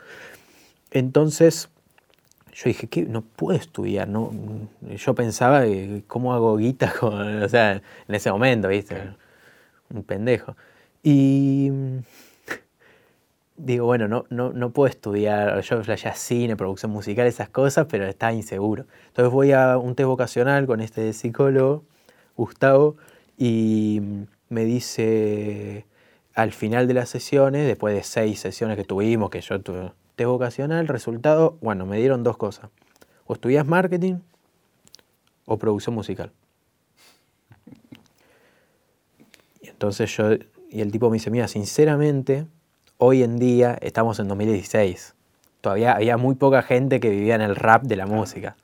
[0.91, 1.69] Entonces,
[2.53, 3.03] yo dije, ¿qué?
[3.03, 4.31] No puedo estudiar, ¿no?
[4.81, 5.63] Yo pensaba,
[6.07, 7.73] ¿cómo hago guita con, o sea,
[8.07, 8.95] en ese momento, ¿viste?
[9.89, 10.55] Un pendejo.
[11.03, 11.69] Y
[13.57, 18.05] digo, bueno, no, no, no puedo estudiar, yo ya cine, producción musical, esas cosas, pero
[18.05, 18.85] estaba inseguro.
[19.07, 21.83] Entonces voy a un test vocacional con este psicólogo,
[22.37, 22.97] Gustavo,
[23.37, 24.01] y
[24.49, 25.85] me dice
[26.33, 30.27] al final de las sesiones, después de seis sesiones que tuvimos, que yo tuve test
[30.27, 32.69] vocacional, resultado, bueno, me dieron dos cosas.
[33.25, 34.15] O estudias marketing
[35.45, 36.31] o producción musical.
[39.61, 40.33] Y entonces yo,
[40.69, 42.45] y el tipo me dice, mira, sinceramente,
[42.97, 45.13] hoy en día estamos en 2016.
[45.61, 48.55] todavía había muy poca gente que vivía en el rap de la música.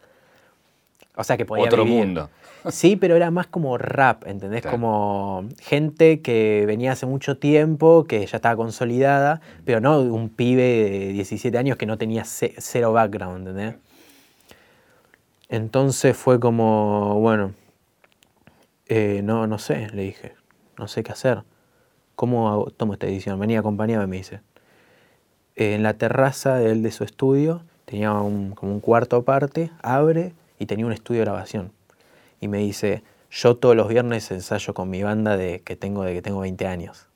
[1.15, 1.99] O sea, que podía Otro vivir.
[1.99, 2.29] mundo.
[2.69, 4.62] Sí, pero era más como rap, ¿entendés?
[4.71, 10.62] Como gente que venía hace mucho tiempo, que ya estaba consolidada, pero no un pibe
[10.63, 13.76] de 17 años que no tenía ce- cero background, ¿entendés?
[15.50, 17.54] Entonces fue como, bueno,
[18.88, 20.34] eh, no, no sé, le dije,
[20.78, 21.43] no sé qué hacer.
[22.15, 23.39] ¿Cómo hago- tomo esta decisión?
[23.39, 24.41] Venía acompañado, me dice.
[25.56, 29.71] Eh, en la terraza de él de su estudio tenía un, como un cuarto aparte,
[29.82, 31.71] abre y tenía un estudio de grabación.
[32.41, 36.13] Y me dice, yo todos los viernes ensayo con mi banda de que tengo de
[36.13, 37.08] que tengo 20 años.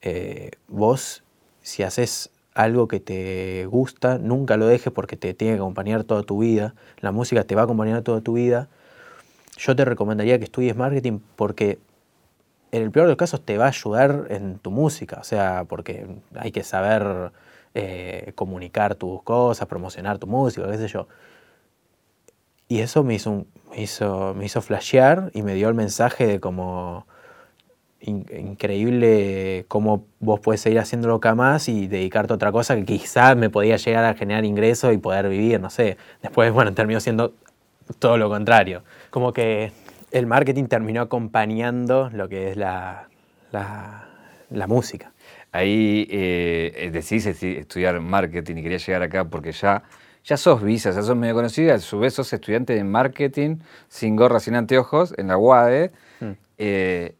[0.00, 1.22] Eh, vos,
[1.60, 6.22] si haces algo que te gusta, nunca lo dejes porque te tiene que acompañar toda
[6.22, 6.74] tu vida.
[7.00, 8.68] La música te va a acompañar toda tu vida.
[9.58, 11.78] Yo te recomendaría que estudies marketing porque
[12.72, 15.64] en el peor de los casos te va a ayudar en tu música, o sea,
[15.68, 17.32] porque hay que saber
[17.74, 21.08] eh, comunicar tus cosas, promocionar tu música, qué sé yo.
[22.68, 26.40] Y eso me hizo, me hizo, me hizo flashear y me dio el mensaje de
[26.40, 27.06] como
[28.00, 32.84] in- increíble cómo vos puedes seguir haciéndolo acá más y dedicarte a otra cosa que
[32.84, 35.96] quizás me podía llegar a generar ingresos y poder vivir, no sé.
[36.22, 37.34] Después, bueno, terminó siendo
[37.98, 38.82] todo lo contrario.
[39.10, 39.72] Como que
[40.10, 43.08] el marketing terminó acompañando lo que es la,
[43.52, 45.12] la, música.
[45.52, 46.90] Ahí eh,
[47.58, 49.84] estudiar marketing y querías llegar acá porque ya,
[50.26, 53.56] ya sos visa, ya sos medio conocida, a su vez sos estudiante de marketing,
[53.88, 56.30] sin gorra, sin anteojos, en la UADE, Mm.
[56.58, 57.14] eh,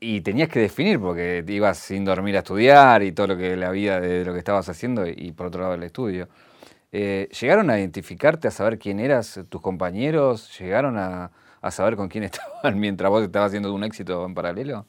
[0.00, 3.70] y tenías que definir porque ibas sin dormir a estudiar y todo lo que la
[3.70, 6.28] vida de lo que estabas haciendo y, y por otro lado el estudio.
[6.90, 10.58] Eh, ¿Llegaron a identificarte, a saber quién eras, tus compañeros?
[10.58, 14.86] ¿Llegaron a, a saber con quién estaban mientras vos estabas haciendo un éxito en paralelo?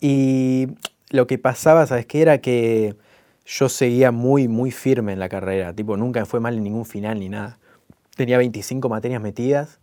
[0.00, 0.68] Y
[1.10, 2.22] lo que pasaba, ¿sabes qué?
[2.22, 2.94] Era que
[3.50, 5.74] yo seguía muy, muy firme en la carrera.
[5.74, 7.58] Tipo, nunca fue mal en ningún final ni nada.
[8.14, 9.80] Tenía 25 materias metidas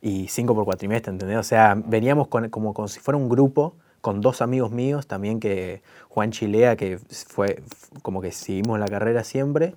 [0.00, 1.36] y 5 por cuatrimestre, ¿entendés?
[1.36, 5.82] O sea, veníamos como, como si fuera un grupo con dos amigos míos también, que
[6.08, 7.62] Juan Chilea, que fue
[8.00, 9.74] como que seguimos la carrera siempre.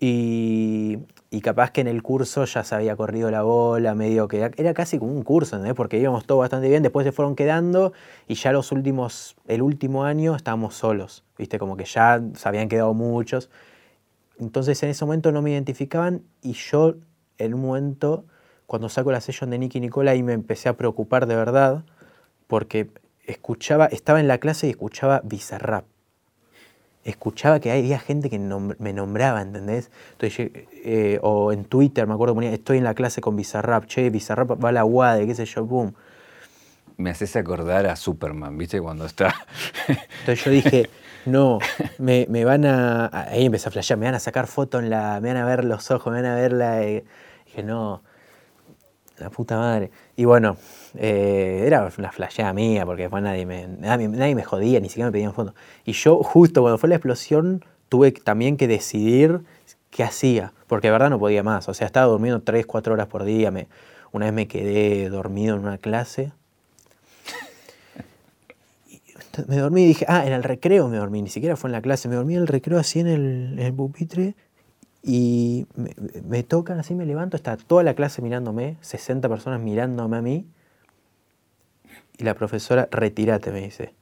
[0.00, 1.00] Y,
[1.30, 4.74] y capaz que en el curso ya se había corrido la bola, medio que era,
[4.74, 5.76] casi como un curso, ¿entendés?
[5.76, 7.92] Porque íbamos todo bastante bien, después se fueron quedando
[8.26, 11.58] y ya los últimos, el último año estábamos solos, ¿viste?
[11.58, 13.50] Como que ya se habían quedado muchos.
[14.38, 16.94] Entonces en ese momento no me identificaban y yo
[17.36, 18.24] en un momento,
[18.66, 21.84] cuando saco la sesión de Nicky Nicola, ahí me empecé a preocupar de verdad
[22.46, 22.90] porque
[23.26, 25.84] escuchaba, estaba en la clase y escuchaba Bizarrap
[27.08, 29.90] escuchaba que había gente que nom- me nombraba, ¿entendés?
[30.12, 30.50] Entonces,
[30.84, 34.62] eh, o en Twitter, me acuerdo, ponía, estoy en la clase con Bizarrap, che, Bizarrap
[34.62, 35.94] va a la UADE, qué sé yo, boom.
[36.96, 38.80] Me haces acordar a Superman, ¿viste?
[38.80, 39.32] Cuando está...
[40.20, 40.90] Entonces yo dije,
[41.26, 41.58] no,
[41.98, 43.06] me, me van a.
[43.30, 45.20] Ahí empecé a flashear, me van a sacar foto en la.
[45.20, 46.82] Me van a ver los ojos, me van a ver la.
[46.82, 47.04] eh,
[47.46, 48.02] Dije, no,
[49.18, 49.90] la puta madre.
[50.16, 50.56] Y bueno,
[50.96, 55.12] eh, era una flasheada mía, porque después nadie me, nadie, me jodía, ni siquiera me
[55.12, 55.54] pedían fotos.
[55.84, 59.40] Y yo, justo cuando fue la explosión, tuve también que decidir
[59.90, 61.68] qué hacía, porque de verdad no podía más.
[61.68, 63.50] O sea, estaba durmiendo 3, 4 horas por día.
[63.50, 63.68] Me,
[64.12, 66.32] una vez me quedé dormido en una clase.
[69.46, 71.80] Me dormí y dije, ah, en el recreo me dormí, ni siquiera fue en la
[71.80, 74.34] clase, me dormí en el recreo así en el, pupitre
[75.00, 75.64] y
[76.24, 80.44] me tocan así, me levanto, está toda la clase mirándome, 60 personas mirándome a mí
[82.18, 83.94] y la profesora, retírate, me dice.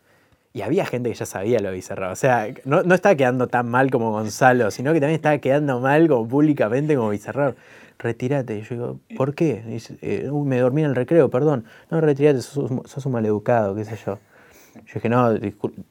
[0.52, 3.68] Y había gente que ya sabía lo bizarro, o sea, no, no estaba quedando tan
[3.68, 7.55] mal como Gonzalo, sino que también estaba quedando mal como públicamente como bizarro.
[7.98, 8.59] Retírate.
[8.59, 9.62] Y yo digo, ¿por qué?
[10.02, 11.64] "Eh, uy, me dormí en el recreo, perdón.
[11.90, 14.18] No, retírate, sos, sos un maleducado, qué sé yo.
[14.74, 15.33] Yo dije, no,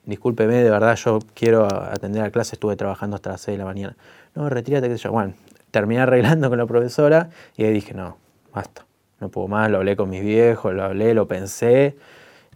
[0.05, 3.65] discúlpeme, de verdad, yo quiero atender a clase, estuve trabajando hasta las 6 de la
[3.65, 3.95] mañana.
[4.35, 5.11] No, retírate, qué sé yo.
[5.11, 5.33] Bueno,
[5.71, 8.17] terminé arreglando con la profesora y ahí dije, no,
[8.53, 8.85] basta,
[9.19, 11.95] no puedo más, lo hablé con mis viejos, lo hablé, lo pensé.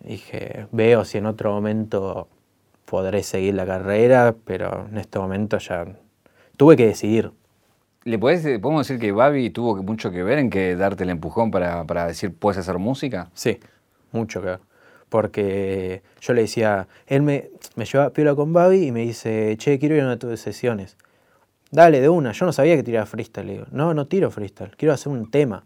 [0.04, 2.28] Dije, veo si en otro momento
[2.86, 5.86] podré seguir la carrera, pero en este momento ya
[6.58, 7.32] tuve que decidir.
[8.06, 11.52] ¿Le podés, podemos decir que Babi tuvo mucho que ver en que darte el empujón
[11.52, 13.30] para, para decir, ¿puedes hacer música?
[13.34, 13.60] Sí,
[14.12, 14.60] mucho que ver.
[15.10, 19.80] Porque yo le decía, él me, me llevaba piola con Babi y me dice, che,
[19.80, 20.98] quiero ir a una de tus sesiones.
[21.72, 22.32] Dale, de una.
[22.32, 23.46] Yo no sabía que tiraba freestyle.
[23.46, 24.72] Le digo, no, no tiro freestyle.
[24.76, 25.66] Quiero hacer un tema.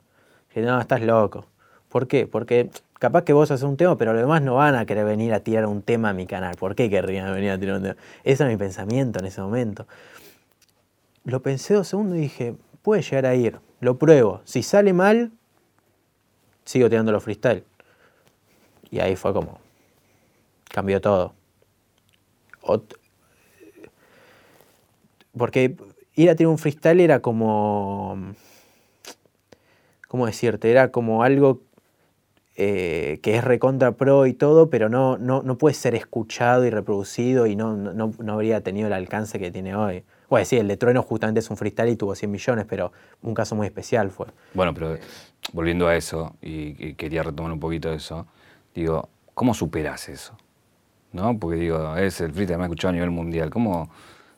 [0.56, 1.46] Digo, no, estás loco.
[1.90, 2.28] ¿Por qué?
[2.28, 5.34] Porque capaz que vos haces un tema, pero los demás no van a querer venir
[5.34, 6.56] a tirar un tema a mi canal.
[6.56, 7.96] ¿Por qué querrían venir a tirar un tema?
[8.24, 9.88] Ese era mi pensamiento en ese momento.
[11.26, 13.60] Lo pensé dos segundos y dije, puede llegar a ir.
[13.80, 14.42] Lo pruebo.
[14.46, 15.32] Si sale mal,
[16.66, 17.64] sigo tirando los freestyle.
[18.90, 19.60] Y ahí fue como,
[20.70, 21.34] cambió todo.
[25.38, 25.76] Porque
[26.16, 28.34] ir a tirar un freestyle era como,
[30.14, 30.70] ¿cómo decirte?
[30.70, 31.64] Era como algo
[32.56, 36.70] eh, que es recontra pro y todo, pero no, no, no puede ser escuchado y
[36.70, 40.04] reproducido y no, no, no habría tenido el alcance que tiene hoy.
[40.30, 42.92] Bueno, sí, el de Trueno justamente es un freestyle y tuvo 100 millones, pero
[43.24, 44.28] un caso muy especial fue.
[44.54, 44.98] Bueno, pero
[45.52, 48.28] volviendo a eso, y, quería retomar un poquito eso,
[48.76, 50.38] digo, ¿cómo superas eso?
[51.12, 51.40] ¿No?
[51.40, 53.50] Porque digo, es el freestyle más escuchado a nivel mundial.
[53.50, 53.90] ¿Cómo?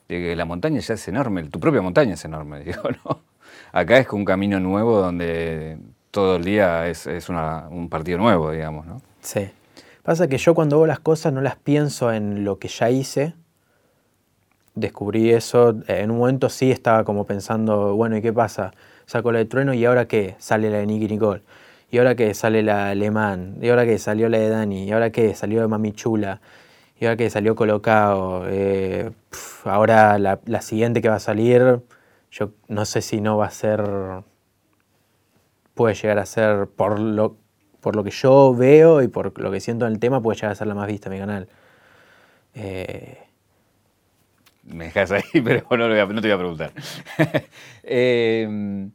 [0.07, 3.34] que la montaña ya es enorme, tu propia montaña es enorme, digo, ¿no?
[3.75, 5.77] Acá es un camino nuevo donde
[6.09, 9.01] todo el día es, un partido nuevo, digamos, ¿no?
[9.19, 9.49] Sí.
[10.01, 13.33] Pasa que yo cuando hago las cosas no las pienso en lo que ya hice.
[14.75, 18.71] Descubrí eso, en un momento sí estaba como pensando, bueno, ¿y qué pasa?
[19.07, 20.35] Saco la de Trueno y ahora qué?
[20.37, 21.41] Sale la de Nicky Nicole.
[21.91, 22.33] Y ahora qué?
[22.33, 23.57] Sale la Alemán.
[23.61, 23.97] Y ahora qué?
[23.97, 24.85] Salió la de Dani.
[24.85, 25.35] Y ahora qué?
[25.35, 26.39] Salió de Mami Chula.
[26.97, 28.45] Y ahora que salió colocado.
[28.47, 29.11] Eh,
[29.65, 31.81] ahora la siguiente que va a salir,
[32.35, 33.81] yo no sé si no va a ser
[35.75, 37.37] puede llegar a ser, por lo,
[37.81, 40.51] por lo que yo veo y por lo que siento en el tema, puede llegar
[40.53, 41.49] a ser la más vista en mi canal.
[42.55, 43.17] Eh,
[44.63, 46.73] Me dejas ahí, pero no, no te voy a preguntar.
[47.83, 48.91] Em,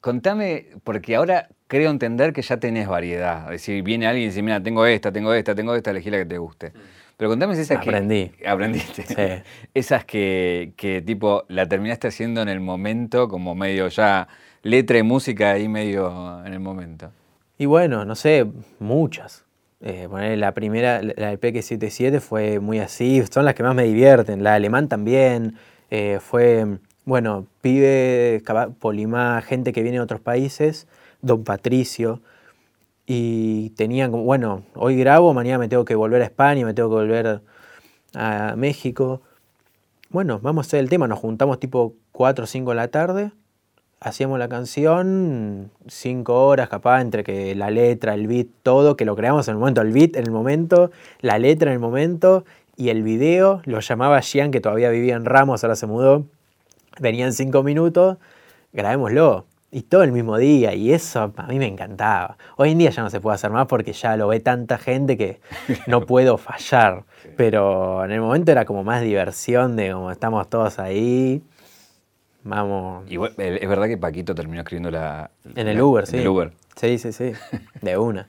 [0.00, 3.44] contame, porque ahora creo entender que ya tenés variedad.
[3.46, 6.18] Es decir, viene alguien y dice, mira, tengo esta, tengo esta, tengo esta, elegí la
[6.18, 6.72] que te guste.
[7.22, 8.30] Pero contame esas Aprendí.
[8.30, 8.48] que...
[8.48, 9.04] Aprendiste.
[9.06, 9.14] Sí.
[9.74, 14.26] Esas que, que, tipo, la terminaste haciendo en el momento, como medio ya
[14.64, 17.12] letra y música ahí medio en el momento?
[17.58, 18.44] Y bueno, no sé,
[18.80, 19.44] muchas.
[19.80, 24.42] Eh, la primera, la del PK77 fue muy así, son las que más me divierten.
[24.42, 25.54] La alemán también,
[25.92, 26.66] eh, fue,
[27.04, 28.42] bueno, pibe,
[28.80, 30.88] Polimá, gente que viene de otros países,
[31.20, 32.20] Don Patricio.
[33.14, 36.88] Y tenían como, bueno, hoy grabo, mañana me tengo que volver a España, me tengo
[36.88, 37.42] que volver
[38.14, 39.20] a México.
[40.08, 43.32] Bueno, vamos a hacer el tema, nos juntamos tipo 4 o 5 de la tarde
[44.02, 49.14] hacíamos la canción cinco horas capaz entre que la letra, el beat, todo, que lo
[49.14, 52.44] creamos en el momento, el beat en el momento, la letra en el momento
[52.76, 56.26] y el video, lo llamaba Gian que todavía vivía en Ramos, ahora se mudó,
[56.98, 58.18] venía en cinco minutos,
[58.72, 59.46] grabémoslo.
[59.74, 62.36] Y todo el mismo día, y eso a mí me encantaba.
[62.58, 65.16] Hoy en día ya no se puede hacer más porque ya lo ve tanta gente
[65.16, 65.40] que
[65.86, 67.04] no puedo fallar.
[67.38, 71.42] Pero en el momento era como más diversión de como estamos todos ahí,
[72.44, 73.04] Vamos.
[73.08, 75.30] es verdad que Paquito terminó escribiendo la.
[75.54, 76.16] En el Uber, sí.
[76.16, 76.52] En el Uber.
[76.76, 77.32] Sí, sí, sí.
[77.80, 78.28] De una.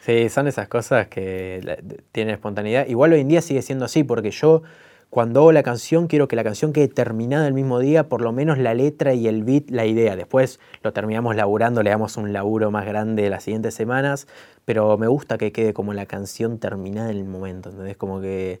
[0.00, 1.78] Sí, son esas cosas que
[2.10, 2.86] tienen espontaneidad.
[2.86, 4.62] Igual hoy en día sigue siendo así, porque yo
[5.10, 8.32] cuando hago la canción quiero que la canción quede terminada el mismo día, por lo
[8.32, 10.16] menos la letra y el beat, la idea.
[10.16, 14.26] Después lo terminamos laburando, le damos un laburo más grande las siguientes semanas,
[14.64, 17.96] pero me gusta que quede como la canción terminada en el momento, ¿entendés?
[17.96, 18.60] Como que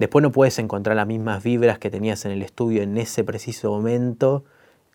[0.00, 3.70] Después no puedes encontrar las mismas vibras que tenías en el estudio en ese preciso
[3.70, 4.44] momento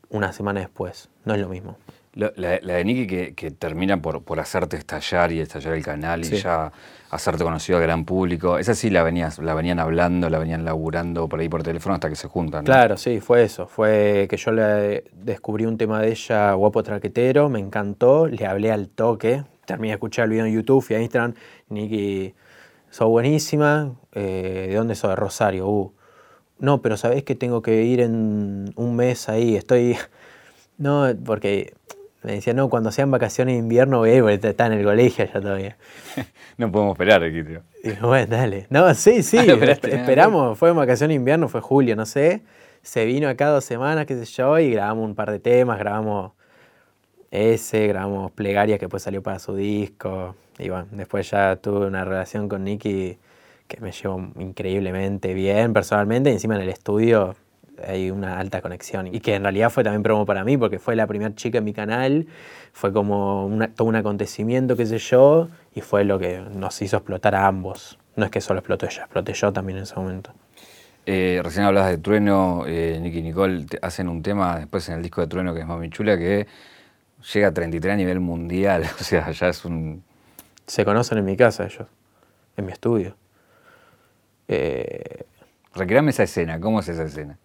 [0.10, 1.10] una semana después.
[1.25, 1.77] No es lo mismo.
[2.15, 6.71] La, de Nicky que, termina por, por, hacerte estallar y estallar el canal y ya
[7.12, 8.58] hacerte conocido al gran público.
[8.58, 12.08] Esa sí la, venías, la venían hablando, la venían laburando por ahí por teléfono hasta
[12.08, 12.63] que se juntan.
[12.63, 13.67] Claro, sí, fue eso.
[13.67, 18.71] Fue que yo le descubrí un tema de ella, Guapo Traquetero, me encantó, le hablé
[18.71, 21.34] al toque, terminé de escuchar el video en YouTube, fui a Instagram,
[21.67, 22.34] Nicky
[22.89, 25.10] sos buenísima, eh, ¿de dónde sos?
[25.10, 25.93] De Rosario, uh.
[26.60, 29.97] No, pero sabés que tengo que ir en un mes ahí, estoy...
[30.78, 31.73] No, porque
[32.26, 34.84] me decía, no, cuando sean vacaciones de invierno voy a ir, porque está en el
[34.84, 35.78] colegio ya todavía.
[36.58, 37.62] no podemos esperar aquí, tío.
[38.02, 38.66] Bueno, dale.
[38.72, 39.38] No, sí, sí,
[39.84, 42.42] esperamos, fue en vacaciones de invierno, fue julio, no sé.
[42.82, 46.32] Se vino acá dos semanas, qué sé yo, y grabamos un par de temas, grabamos
[47.30, 50.36] ese, grabamos Plegaria, que después salió para su disco.
[50.58, 53.20] Y bueno, después ya tuve una relación con Nicky
[53.68, 56.32] que me llevó increíblemente bien personalmente.
[56.32, 57.36] Y encima en el estudio
[57.84, 59.08] hay una alta conexión.
[59.08, 61.64] Y que en realidad fue también promo para mí, porque fue la primera chica en
[61.64, 62.28] mi canal.
[62.74, 65.50] Fue como todo un acontecimiento, qué sé yo.
[65.74, 67.98] Y fue lo que nos hizo explotar a ambos.
[68.16, 70.32] No es que solo explotó ella, exploté yo también en ese momento.
[71.06, 75.04] Eh, recién hablabas de Trueno, eh, Nicky y Nicole hacen un tema después en el
[75.04, 76.48] disco de Trueno que es Mami Chula, que
[77.34, 78.84] llega a 33 a nivel mundial.
[79.00, 80.04] O sea, ya es un,
[80.66, 81.88] se conocen en mi casa ellos,
[82.58, 83.16] en mi estudio.
[84.48, 85.26] Eh,
[85.76, 87.38] Recreame esa escena, ¿cómo es esa escena?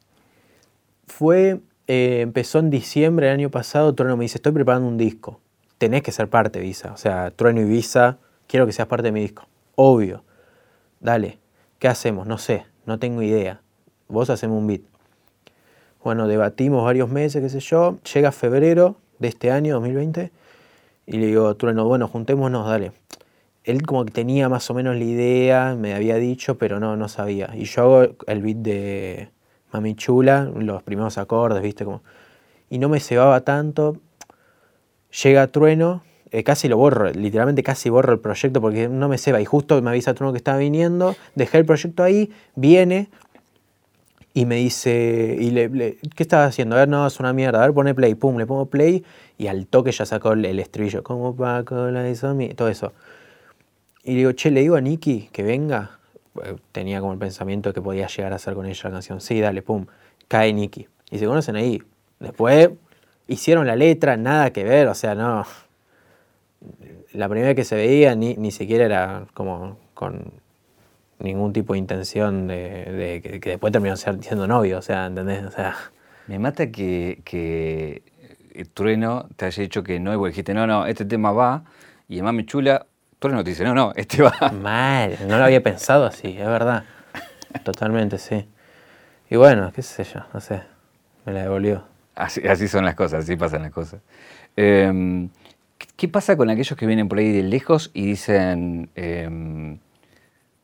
[1.11, 5.41] Fue, eh, empezó en diciembre del año pasado, Trueno me dice, estoy preparando un disco,
[5.77, 6.93] tenés que ser parte, Visa.
[6.93, 9.47] O sea, Trueno y Visa, quiero que seas parte de mi disco.
[9.75, 10.25] Obvio.
[11.01, 11.39] Dale,
[11.79, 12.27] ¿qué hacemos?
[12.27, 13.61] No sé, no tengo idea.
[14.09, 14.83] Vos hacemos un beat.
[16.03, 17.99] Bueno, debatimos varios meses, qué sé yo.
[18.15, 20.31] Llega febrero de este año, 2020,
[21.07, 22.93] y le digo, Trueno, bueno, juntémonos, dale.
[23.65, 27.09] Él como que tenía más o menos la idea, me había dicho, pero no, no
[27.09, 27.51] sabía.
[27.55, 29.31] Y yo hago el beat de,
[29.73, 32.03] Mami Chula, los primeros acordes, viste, como...
[32.69, 33.97] Y no me cebaba tanto.
[35.25, 39.41] Llega Trueno, eh, casi lo borro, literalmente casi borro el proyecto porque no me ceba.
[39.41, 43.09] Y justo me avisa Trueno que estaba viniendo, dejé el proyecto ahí, viene
[44.33, 46.77] y me dice, y le, ¿qué estás haciendo?
[46.77, 49.05] A ver, no, es una mierda, a ver, pone play, pum, le pongo play
[49.39, 52.93] y al toque ya sacó el, estribillo, como Paco la hizo todo eso.
[54.05, 56.00] Y le digo, che, le digo a Nicky que venga.
[56.45, 59.21] Eh, tenía como el pensamiento que podía llegar a hacer con ella la canción.
[59.21, 59.87] Sí, dale, pum,
[60.29, 60.89] cae Nicky.
[61.11, 61.83] Y se conocen ahí.
[62.19, 62.71] Después
[63.27, 65.45] hicieron la letra, nada que ver, o sea, no.
[67.13, 70.33] La primera vez que se veía ni, ni siquiera era como con
[71.19, 75.45] ningún tipo de intención de, que, después terminó siendo novio, o sea, ¿entendés?
[75.45, 75.77] O sea.
[76.27, 78.03] Me mata que, que
[78.73, 81.65] Trueno te haya dicho que no, y vos dijiste, no, no, este tema va,
[82.09, 82.87] y Mami Chula,
[83.21, 84.35] Trueno te dice, no, no, este va.
[84.51, 86.85] Mal, no lo había pensado así, es verdad.
[87.63, 88.49] Totalmente, sí.
[89.29, 90.63] Y bueno, qué sé yo, no sé,
[91.25, 91.85] me la devolvió.
[92.17, 94.01] Así, así son las cosas, así pasan las cosas.
[94.57, 95.29] Em,
[95.97, 98.91] ¿Qué pasa con aquellos que vienen por ahí de lejos y dicen...
[98.97, 99.79] Eh,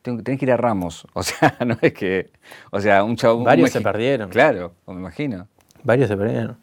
[0.01, 1.07] tenés que ir a Ramos.
[1.13, 2.31] O sea, no es que.
[2.71, 3.43] O sea, un chavo.
[3.43, 4.29] Varios se perdieron.
[4.29, 5.47] Claro, me imagino.
[5.83, 6.57] Varios se perdieron.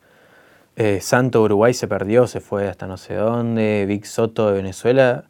[0.76, 3.84] Eh, Santo Uruguay se perdió, se fue hasta no sé dónde.
[3.86, 5.26] Vic Soto de Venezuela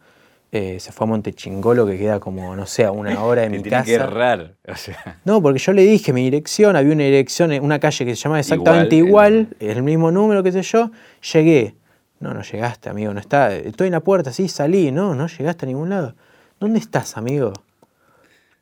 [0.54, 3.62] eh, se fue a Montechingolo, que queda como, no sé, a una hora de mi
[3.62, 3.84] casa.
[3.84, 4.54] que errar.
[4.68, 5.20] O sea.
[5.24, 8.40] No, porque yo le dije mi dirección, había una dirección, una calle que se llamaba
[8.40, 10.90] exactamente igual, el, mismo número, qué sé yo.
[11.32, 11.74] Llegué.
[12.20, 13.54] No, no llegaste, amigo, no está.
[13.54, 14.90] Estoy en la puerta, sí, salí.
[14.90, 16.14] No, no llegaste a ningún lado.
[16.58, 17.52] ¿Dónde estás, amigo?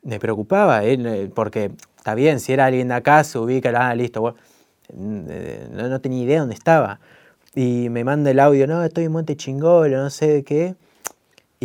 [0.03, 4.35] me preocupaba, eh, porque está bien, si era alguien de acá, se ubica, ah, listo,
[4.89, 6.99] eh, no, tenía idea dónde estaba.
[7.55, 10.75] Y me manda el audio, no, estoy en Monte Chingolo, no sé de qué.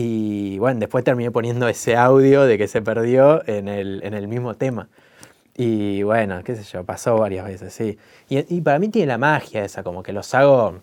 [0.01, 4.29] Y bueno, después terminé poniendo ese audio de que se perdió en el, en el
[4.29, 4.89] mismo tema.
[5.57, 7.99] Y bueno, qué sé yo, pasó varias veces, sí.
[8.29, 10.79] Y, y, para mí tiene la magia esa, como que los hago...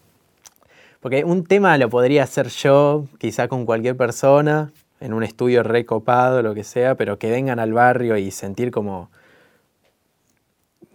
[1.00, 6.42] Porque un tema lo podría hacer yo, quizá con cualquier persona, en un estudio recopado,
[6.42, 9.10] lo que sea, pero que vengan al barrio y sentir como,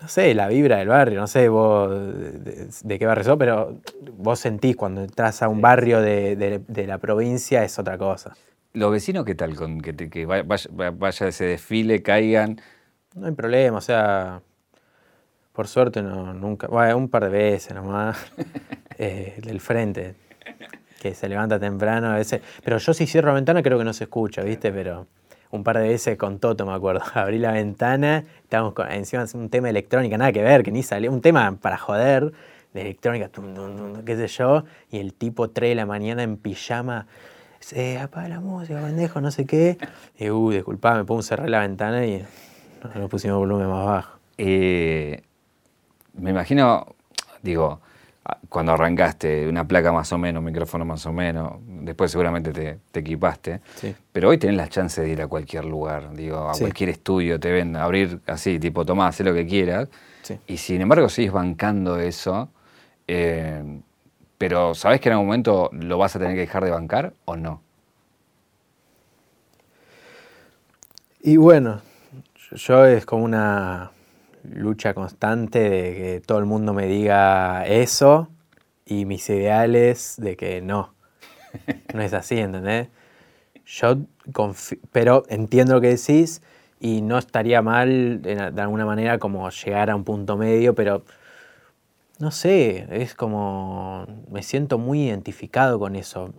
[0.00, 3.80] no sé, la vibra del barrio, no sé vos de, qué barrio sos, pero
[4.16, 8.34] vos sentís cuando entras a un barrio de, la provincia es otra cosa.
[8.72, 9.56] ¿Los vecinos qué tal?
[9.56, 12.60] Con que, que vaya, ese desfile, caigan.
[13.14, 14.40] No hay problema, o sea,
[15.52, 18.16] por suerte no, nunca, bueno, un par de veces nomás,
[18.98, 20.14] eh, del frente
[21.00, 22.40] que se levanta temprano a veces.
[22.62, 24.70] Pero yo si cierro la ventana creo que no se escucha, ¿viste?
[24.70, 25.06] Pero
[25.50, 27.02] un par de veces con Toto, me acuerdo.
[27.14, 30.82] Abrí la ventana, estábamos con, encima un tema de electrónica, nada que ver, que ni
[30.82, 31.10] salió.
[31.10, 32.32] Un tema para joder,
[32.72, 33.30] de electrónica,
[34.04, 34.64] qué sé yo.
[34.90, 37.06] Y el tipo 3 de la mañana en pijama.
[37.58, 39.76] Se apaga la música, pendejo, no sé qué.
[40.18, 42.24] Y, uh, disculpame, me pongo cerrar la ventana y
[42.94, 44.18] nos pusimos volumen más bajo.
[44.38, 45.22] Eh,
[46.14, 46.86] me imagino,
[47.42, 47.80] digo,
[48.48, 52.98] cuando arrancaste, una placa más o menos, un micrófono más o menos, después seguramente te,
[52.98, 53.60] equipaste,
[54.12, 57.50] pero hoy tenés la chance de ir a cualquier lugar, digo, a cualquier estudio, te
[57.50, 59.88] ven, abrir así, tipo, tomás, haz lo que quieras,
[60.46, 62.50] y sin embargo sigues bancando eso,
[63.06, 63.62] eh,
[64.38, 67.36] pero ¿sabés que en algún momento lo vas a tener que dejar de bancar o
[67.36, 67.62] no?
[71.22, 71.82] Y bueno,
[72.52, 73.90] yo es como una
[74.44, 78.28] lucha constante de que todo el mundo me diga eso
[78.86, 80.94] y mis ideales de que no.
[81.94, 82.88] No es así, ¿entendés?
[83.66, 83.98] Yo
[84.92, 86.42] pero entiendo lo que decís
[86.78, 91.02] y no estaría mal de, alguna manera como llegar a un punto medio, pero
[92.18, 96.32] no sé, es como me siento muy identificado con eso.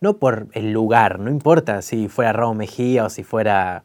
[0.00, 3.84] No por el lugar, no importa si fuera Raúl Mejía o si fuera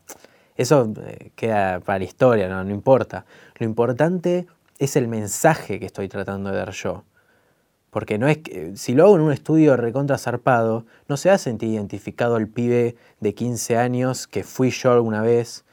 [0.58, 3.26] eso eh, queda para la historia, no, no importa.
[3.62, 4.48] Lo importante
[4.80, 7.04] es el mensaje que estoy tratando de dar yo.
[7.92, 11.38] Porque no es que, si lo hago en un estudio recontra zarpado, no se ha
[11.38, 15.64] sentido identificado el pibe de 15 años que fui yo alguna vez.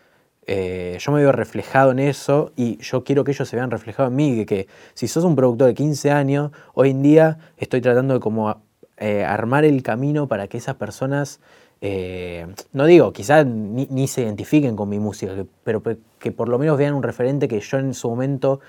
[0.47, 4.11] Eh, yo me veo reflejado en eso y yo quiero que ellos se vean reflejados
[4.11, 4.37] en mí.
[4.37, 8.21] Que, que si sos un productor de 15 años, hoy en día estoy tratando de
[8.21, 8.61] como
[8.99, 11.41] eh, armar el camino para que esas personas
[11.81, 15.33] eh, no digo, quizás ni, se identifiquen con mi música,
[15.65, 15.83] pero
[16.19, 18.61] que por lo menos vean un referente que yo en su momento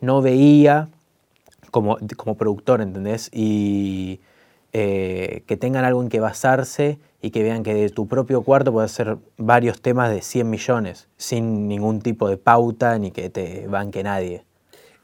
[0.00, 0.88] no veía
[1.70, 3.30] como, como productor, ¿entendés?
[3.32, 4.20] Y
[4.72, 8.72] eh, que tengan algo en que basarse y que vean que de tu propio cuarto
[8.72, 13.66] puedes hacer varios temas de 100 millones, sin ningún tipo de pauta ni que te
[13.66, 14.44] banque nadie.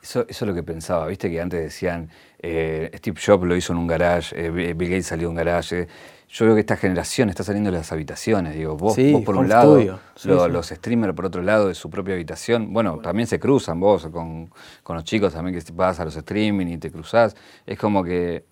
[0.01, 3.73] Eso, eso es lo que pensaba, viste que antes decían, eh, Steve Jobs lo hizo
[3.73, 5.89] en un garage, Bill Gates salió de un garage.
[6.31, 9.37] Yo veo que esta generación está saliendo de las habitaciones, digo, vos, Sí, vos por
[9.37, 9.99] un lado, studio.
[10.14, 10.51] Sí, lo- sí.
[10.51, 12.72] los streamers por otro lado de su propia habitación.
[12.72, 14.51] Bueno, también se cruzan vos con,
[14.83, 17.35] con los chicos también que vas a los streaming y te cruzás.
[17.66, 18.45] Es como que,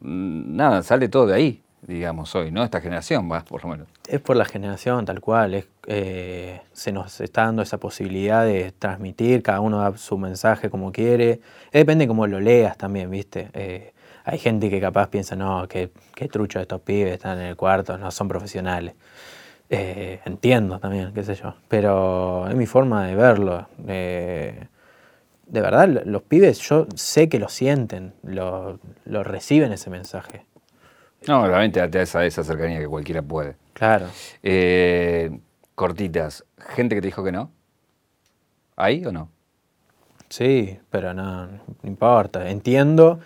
[0.00, 2.62] mm, nada, sale todo de ahí, digamos, hoy, ¿no?
[2.62, 3.88] Esta generación, más por lo menos.
[4.06, 5.54] Es por la generación, tal cual.
[5.54, 10.70] Es, eh, se nos está dando esa posibilidad de transmitir, cada uno da su mensaje
[10.70, 11.30] como quiere.
[11.72, 13.48] Eh, Depende cómo lo leas también, ¿viste?
[13.52, 13.92] Eh,
[14.28, 17.96] hay gente que capaz piensa, no, que, que trucho estos pibes, están en el cuarto,
[17.96, 18.94] no son profesionales.
[19.70, 21.54] Eh, entiendo también, qué sé yo.
[21.68, 23.68] Pero es mi forma de verlo.
[23.86, 24.66] Eh,
[25.46, 30.44] de verdad, lo- los pibes, yo sé que lo sienten, lo, lo reciben ese mensaje.
[31.28, 33.54] No, obviamente te da esa, esa cercanía que cualquiera puede.
[33.74, 34.06] Claro.
[34.42, 35.38] Eh,
[35.76, 37.50] cortitas, gente que te dijo que no.
[38.76, 39.30] ¿Hay o no?
[40.28, 42.48] Sí, pero no, no importa.
[42.50, 43.20] Entiendo,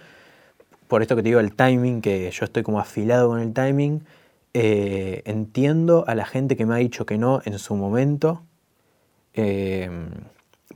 [0.90, 4.02] por esto que te digo, el timing, que yo estoy como afilado con el timing.
[4.52, 8.42] eh, entiendo a la gente que me ha dicho que no en su momento,
[9.34, 9.88] eh,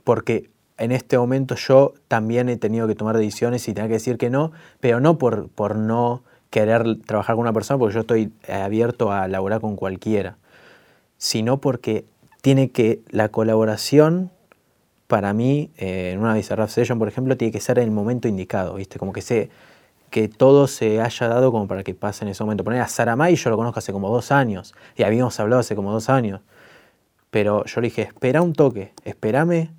[0.05, 4.17] porque en este momento yo también he tenido que tomar decisiones y tener que decir
[4.17, 8.31] que no, pero no por, por no querer trabajar con una persona, porque yo estoy
[8.47, 10.37] abierto a laborar con cualquiera,
[11.17, 12.05] sino porque
[12.41, 14.31] tiene que la colaboración
[15.07, 18.29] para mí, eh, en una Bizarrap Session, por ejemplo, tiene que ser en el momento
[18.29, 18.97] indicado, ¿viste?
[18.97, 19.49] Como que se,
[20.15, 22.63] que todo se haya dado como para que pase en ese momento.
[22.63, 25.91] Poner a Saramay, yo lo conozco hace como dos años, y habíamos hablado hace como
[25.91, 26.39] dos años,
[27.31, 29.71] pero yo le dije, espera un toque, espérame,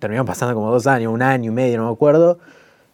[0.00, 2.40] terminó pasando como dos años, un año y medio, no me acuerdo,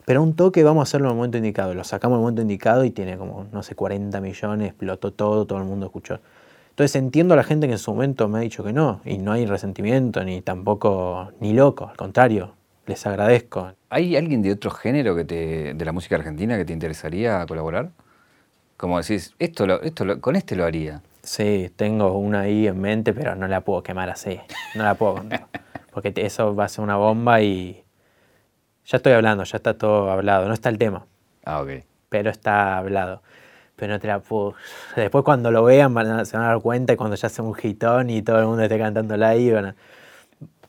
[0.05, 1.73] pero un toque vamos a hacerlo en el momento indicado.
[1.73, 5.47] Lo sacamos en el momento indicado y tiene como, no sé, 40 millones, explotó todo,
[5.47, 6.21] todo el mundo escuchó.
[6.69, 9.17] Entonces entiendo a la gente que en su momento me ha dicho que no, y
[9.17, 12.53] no hay resentimiento, ni tampoco, ni loco, al contrario,
[12.87, 13.73] les agradezco.
[13.91, 17.91] ¿Hay alguien de otro género que te, de la música argentina que te interesaría colaborar?
[18.77, 21.01] Como decís, esto, lo- esto lo- con este lo haría.
[21.23, 24.39] Sí, tengo una ahí en mente, pero no la puedo quemar así,
[24.75, 25.47] no la puedo contar,
[25.93, 27.83] porque eso va a ser una bomba y
[28.85, 31.07] ya estoy hablando, ya está todo hablado, no está el tema,
[31.45, 31.71] Ah, ok.
[32.11, 33.23] pero está hablado.
[33.77, 34.55] Pero no te la puedo.
[34.95, 37.45] Después cuando lo vean van a- se van a dar cuenta y cuando ya sea
[37.45, 39.75] un hitón y todo el mundo esté cantando van a-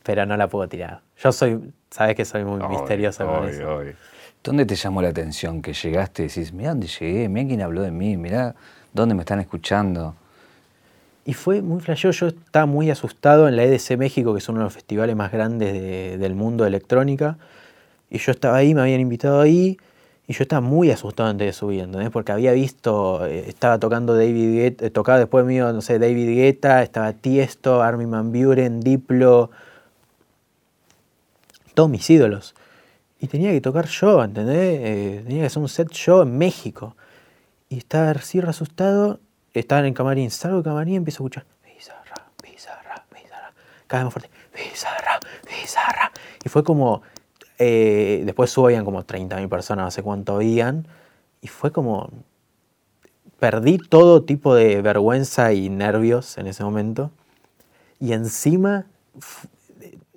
[0.04, 1.02] pero no la puedo tirar.
[1.18, 3.76] Yo soy, sabes que soy muy Obvio, misterioso con obvio, eso.
[3.78, 3.94] obvio.
[4.44, 7.82] ¿Dónde te llamó la atención que llegaste y decís, mira dónde llegué, mira quién habló
[7.82, 8.54] de mí, mira
[8.94, 10.14] dónde me están escuchando?
[11.26, 12.12] Y fue muy flashero.
[12.12, 15.32] Yo estaba muy asustado en la EDC México, que es uno de los festivales más
[15.32, 17.38] grandes de- del mundo de electrónica.
[18.12, 19.78] Y yo estaba ahí, me habían invitado ahí.
[20.28, 22.10] Y yo estaba muy asustado antes de subir, ¿entendés?
[22.12, 26.36] Porque había visto, eh, estaba tocando David Guetta, eh, tocaba después mío, no sé, David
[26.36, 29.50] Guetta, estaba Tiesto, Armin Van Buren, Diplo,
[31.76, 32.56] todos mis ídolos.
[33.20, 34.80] Y tenía que tocar yo, ¿entendés?
[34.82, 36.96] Eh, tenía que hacer un set yo en México.
[37.70, 39.20] Y estaba así asustado,
[39.54, 43.54] estaba en el camarín, salgo del camarín y empiezo a escuchar Bizarra, Bizarra, Bizarra,
[43.88, 45.20] cada vez más fuerte, Bizarra,
[45.50, 46.12] Bizarra.
[46.44, 47.02] Y fue como,
[47.58, 50.88] eh, después subían como 30.000 personas, no sé cuánto habían,
[51.42, 52.10] y fue como,
[53.40, 57.12] perdí todo tipo de vergüenza y nervios en ese momento.
[58.00, 58.86] Y encima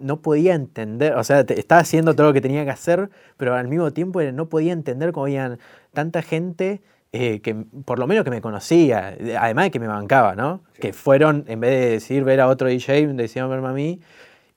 [0.01, 3.69] no podía entender, o sea, estaba haciendo todo lo que tenía que hacer, pero al
[3.69, 5.59] mismo tiempo no podía entender cómo había
[5.93, 6.83] tanta gente
[7.13, 10.63] eh, que por lo menos que me conocía, además de que me bancaba, ¿no?
[10.79, 14.01] Que fueron, en vez de decir ver a otro DJ, decían verme a mí,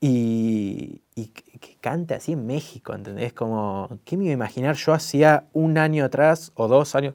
[0.02, 3.32] y, y que, que cante así en México, ¿entendés?
[3.34, 7.14] Como, ¿qué me iba a imaginar yo hacía un año atrás o dos años?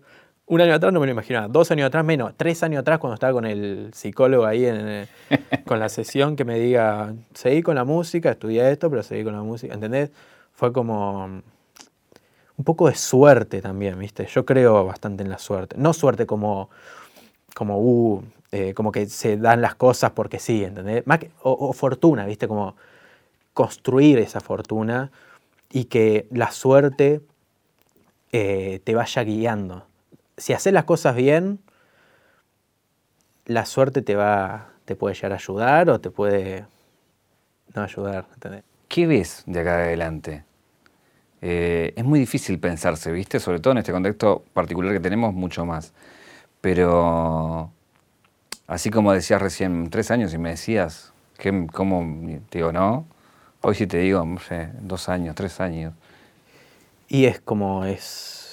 [0.48, 3.14] Un año atrás no me lo imaginaba, dos años atrás menos, tres años atrás cuando
[3.14, 5.08] estaba con el psicólogo ahí en, eh,
[5.66, 9.32] con la sesión que me diga, seguí con la música, estudié esto, pero seguí con
[9.34, 10.10] la música, ¿entendés?
[10.52, 11.42] Fue como mm,
[12.58, 14.26] un poco de suerte también, ¿viste?
[14.26, 15.76] Yo creo bastante en la suerte.
[15.78, 16.70] No suerte como,
[17.54, 18.22] como, uh,
[18.52, 21.06] eh, como que se dan las cosas porque sí, ¿entendés?
[21.06, 22.48] Más que- o, o fortuna, ¿viste?
[22.48, 22.76] Como
[23.54, 25.10] construir esa fortuna
[25.72, 27.22] y que la suerte
[28.32, 29.85] eh, te vaya guiando.
[30.36, 31.60] Si haces las cosas bien,
[33.46, 36.66] la suerte te va, te puede llegar a ayudar o te puede
[37.74, 38.64] no ayudar, ¿entendés?
[38.88, 40.44] ¿Qué ves de acá adelante?
[41.42, 43.40] Eh, es muy difícil pensarse, ¿viste?
[43.40, 45.92] Sobre todo en este contexto particular que tenemos, mucho más.
[46.60, 47.70] Pero,
[48.66, 52.04] así como decías recién, tres años y me decías, ¿qué, ¿cómo?
[52.48, 53.06] Te digo, no.
[53.60, 55.94] Hoy sí te digo, no sé, dos años, tres años.
[57.08, 58.45] Y es como es.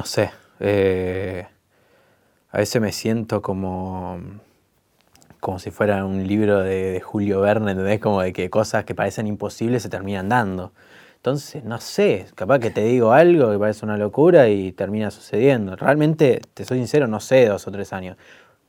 [0.00, 0.30] No sé.
[0.60, 1.46] eh,
[2.52, 4.18] a veces me siento como.
[5.40, 8.00] como si fuera un libro de, de Julio Verne, ¿entendés?
[8.00, 10.72] Como de que cosas que parecen imposibles se terminan dando.
[11.16, 15.76] Entonces, no sé, capaz que te digo algo que parece una locura y termina sucediendo.
[15.76, 18.16] Realmente, te soy sincero, no sé dos o tres años.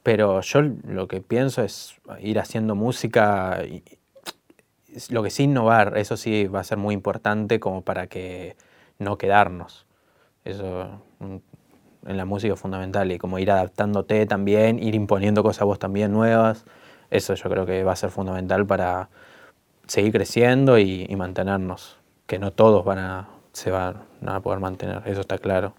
[0.03, 3.83] Pero yo lo que pienso es ir haciendo música, y,
[5.09, 8.57] lo que sí innovar, eso sí va a ser muy importante como para que
[8.99, 9.85] no quedarnos.
[10.43, 15.79] Eso en la música es fundamental y como ir adaptándote también, ir imponiendo cosas vos
[15.79, 16.65] también nuevas.
[17.09, 19.09] Eso yo creo que va a ser fundamental para
[19.87, 21.97] seguir creciendo y, y mantenernos
[22.31, 25.73] que no todos van a, se van a poder mantener, eso está claro.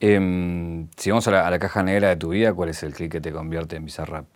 [0.00, 3.20] Em, si vamos a la, caja negra de tu vida, ¿cuál es el clic que
[3.20, 4.26] te convierte en Bizarrap?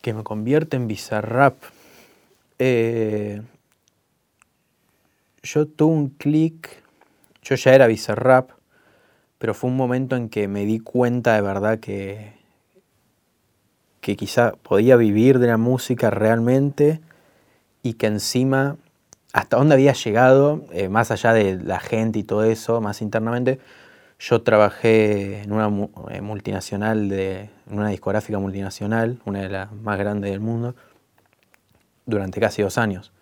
[0.00, 1.56] Que me convierte en Bizarrap.
[2.60, 3.42] Eh,
[5.42, 6.83] yo tuve un clic,
[7.44, 8.50] yo ya era Bizarrap,
[9.38, 12.32] pero fue un momento en que me di cuenta de verdad que,
[14.00, 17.00] que quizá podía vivir de la música realmente
[17.82, 18.76] y que encima,
[19.34, 23.60] hasta dónde había llegado, eh, más allá de la gente y todo eso, más internamente,
[24.18, 25.70] yo trabajé en una
[26.10, 30.74] eh, multinacional, de, en una discográfica multinacional, una de las más grandes del mundo,
[32.06, 33.12] durante casi dos años,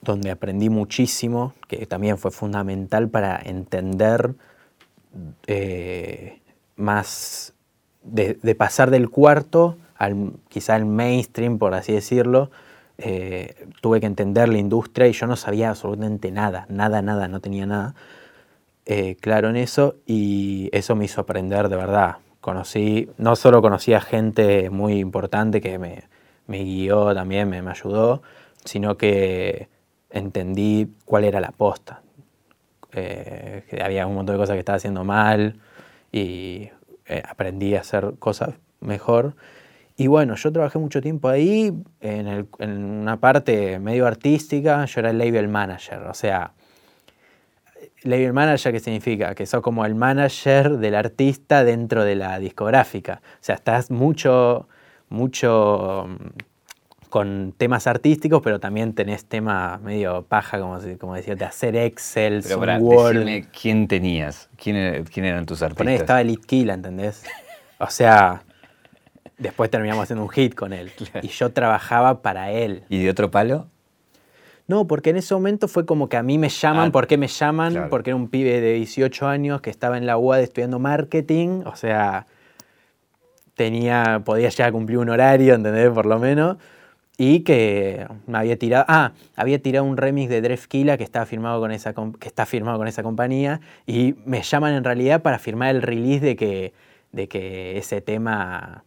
[0.00, 4.34] donde aprendí muchísimo, que también fue fundamental para entender
[5.46, 6.40] eh,
[6.76, 7.54] más,
[8.02, 12.50] de, pasar del cuarto al quizá al mainstream, por así decirlo,
[12.98, 17.40] eh, tuve que entender la industria y yo no sabía absolutamente nada, nada, nada, no
[17.40, 17.94] tenía nada
[18.86, 22.16] eh, claro en eso y eso me hizo aprender de verdad.
[22.40, 26.04] Conocí, no solo conocí a gente muy importante que me,
[26.46, 28.22] me guió también, me, me, ayudó,
[28.64, 29.68] sino que
[30.10, 32.02] entendí cuál era la posta.
[32.92, 35.60] Eh, que había un montón de cosas que estaba haciendo mal
[36.10, 36.70] y
[37.28, 39.34] aprendí a hacer cosas mejor.
[40.00, 45.18] Y bueno, yo trabajé mucho tiempo ahí, en, una parte medio artística, yo era el
[45.18, 46.52] label manager, o sea,
[48.04, 49.34] label manager, ¿qué significa?
[49.34, 53.20] Que sos como el manager del artista dentro de la discográfica.
[53.24, 54.68] O sea, estás mucho,
[55.08, 56.06] mucho
[57.08, 62.42] con temas artísticos, pero también tenés tema medio paja, como, como decía, de hacer Excel,
[62.42, 63.26] pero para, Word.
[63.60, 65.84] quién tenías, quién, eran tus artistas.
[65.84, 67.24] Ponés, estaba Elite Kill, ¿entendés?
[67.78, 68.42] O sea,
[69.38, 70.90] Después terminamos haciendo un hit con él.
[71.22, 72.82] Y yo trabajaba para él.
[72.88, 73.68] ¿Y de otro palo?
[74.66, 76.88] No, porque en ese momento fue como que a mí me llaman.
[76.88, 77.86] Ah, ¿Por qué me llaman?
[77.88, 81.62] Porque era un pibe de 18 años que estaba en la UAD estudiando marketing.
[81.64, 82.26] O sea,
[83.54, 85.88] tenía, podía ya cumplir un horario, ¿entendés?
[85.90, 86.58] Por lo menos.
[87.20, 88.84] Y que me había tirado.
[88.88, 92.78] Ah, había tirado un remix de Drefkila que, estaba firmado con esa, que está firmado
[92.78, 93.60] con esa compañía.
[93.86, 96.72] Y me llaman en realidad para firmar el release de que,
[97.10, 98.84] de que ese tema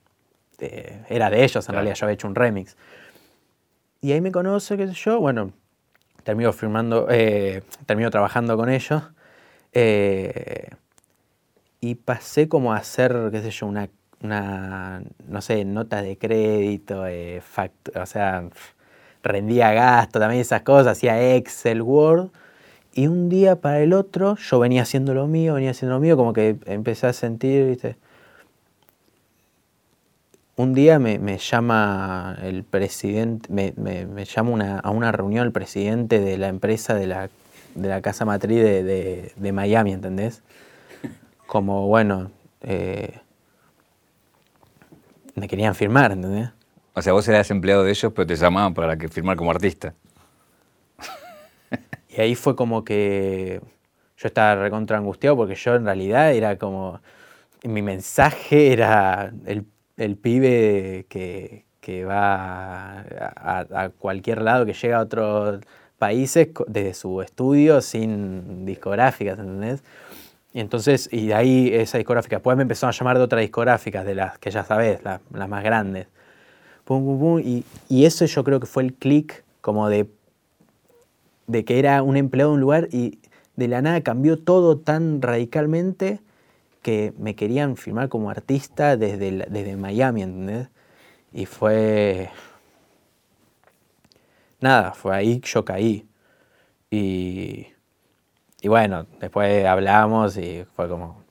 [1.09, 2.77] era de ellos, en realidad yo había hecho un remix.
[4.01, 5.53] Y ahí me conoce, qué sé yo, bueno,
[6.23, 9.03] termino firmando, eh, termino trabajando con ellos.
[9.73, 10.69] Eh,
[11.79, 13.89] y pasé como a hacer, qué sé yo, una,
[14.23, 17.41] una no sé, nota de crédito, eh,
[17.95, 18.49] o sea,
[19.23, 22.29] rendía gasto, también esas cosas, hacía Excel, Word.
[22.93, 26.17] Y un día para el otro yo venía haciendo lo mío, venía haciendo lo mío,
[26.17, 27.97] como que empecé a sentir, ¿viste?
[30.61, 36.49] un día me, llama el presidente, me, llama a una reunión el presidente de la
[36.49, 40.43] empresa de la, casa matriz de, Miami, ¿entendés?
[41.47, 43.19] Como, bueno, eh,
[45.35, 46.49] me querían firmar, ¿entendés?
[46.93, 49.93] O sea, vos eras empleado de ellos, pero te llamaban para que firmar como artista.
[52.09, 53.61] Y ahí fue como que
[54.17, 56.99] yo estaba recontra angustiado porque yo en realidad era como,
[57.63, 59.65] mi mensaje era el
[60.01, 65.61] el pibe que, va a, cualquier lado, que llega a otros
[65.97, 69.83] países desde su estudio sin discográficas, ¿entendés?
[70.53, 74.05] Y entonces, y de ahí esa discográfica, después me empezaron a llamar de otras discográficas,
[74.05, 76.07] de las que ya sabes, las, más grandes.
[76.89, 80.09] y, y, eso yo creo que fue el clic como de,
[81.47, 83.19] de que era un empleado de un lugar y
[83.55, 86.19] de la nada cambió todo tan radicalmente
[86.81, 90.69] que me querían filmar como artista desde, desde Miami, ¿entendés?
[91.31, 92.29] Y fue...
[94.59, 96.07] Nada, fue ahí que yo caí.
[96.89, 97.67] Y,
[98.61, 101.23] y bueno, después hablamos y fue como,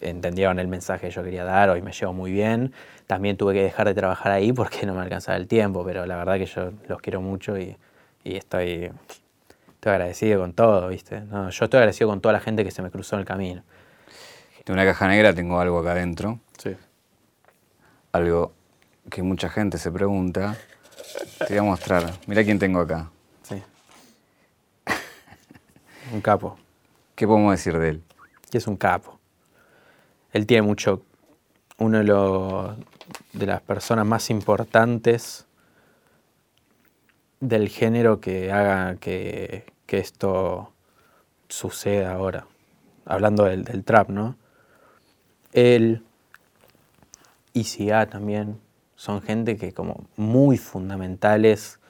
[0.00, 2.72] entendieron el mensaje que yo quería dar, hoy me llevo muy bien.
[3.06, 6.16] También tuve que dejar de trabajar ahí porque no me alcanzaba el tiempo, pero la
[6.16, 7.76] verdad que yo los quiero mucho y,
[8.22, 8.92] y estoy,
[9.74, 11.20] estoy agradecido con todo, ¿viste?
[11.22, 13.62] No, yo estoy agradecido con toda la gente que se me cruzó en el camino.
[14.64, 16.40] De una caja negra tengo algo acá adentro.
[16.58, 16.76] Sí.
[18.12, 18.52] algo
[19.10, 20.56] que mucha gente se pregunta.
[21.38, 22.12] Te voy a mostrar.
[22.26, 23.10] Mira quién tengo acá.
[23.42, 23.62] Sí.
[26.12, 26.58] un capo.
[27.18, 28.02] ¿Qué podemos decir de él?
[28.48, 29.18] Que es un capo.
[30.32, 31.02] Él tiene mucho.
[31.76, 31.98] Uno
[33.32, 35.44] de, las personas más importantes
[37.40, 40.72] del género que haga que, esto
[41.48, 42.46] suceda ahora.
[43.04, 44.36] Hablando del, del trap, ¿no?
[45.52, 46.04] Él,
[47.52, 48.60] ICA también,
[48.94, 51.80] son gente que como muy fundamentales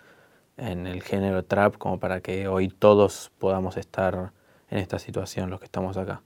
[0.56, 4.32] en el género trap como para que hoy todos podamos estar
[4.70, 6.22] en esta situación, los que estamos acá.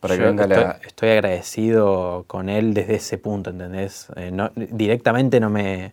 [0.00, 0.80] Para que venga estoy, la...
[0.86, 4.08] estoy agradecido con él desde ese punto, ¿entendés?
[4.16, 5.92] Eh, no- directamente no me,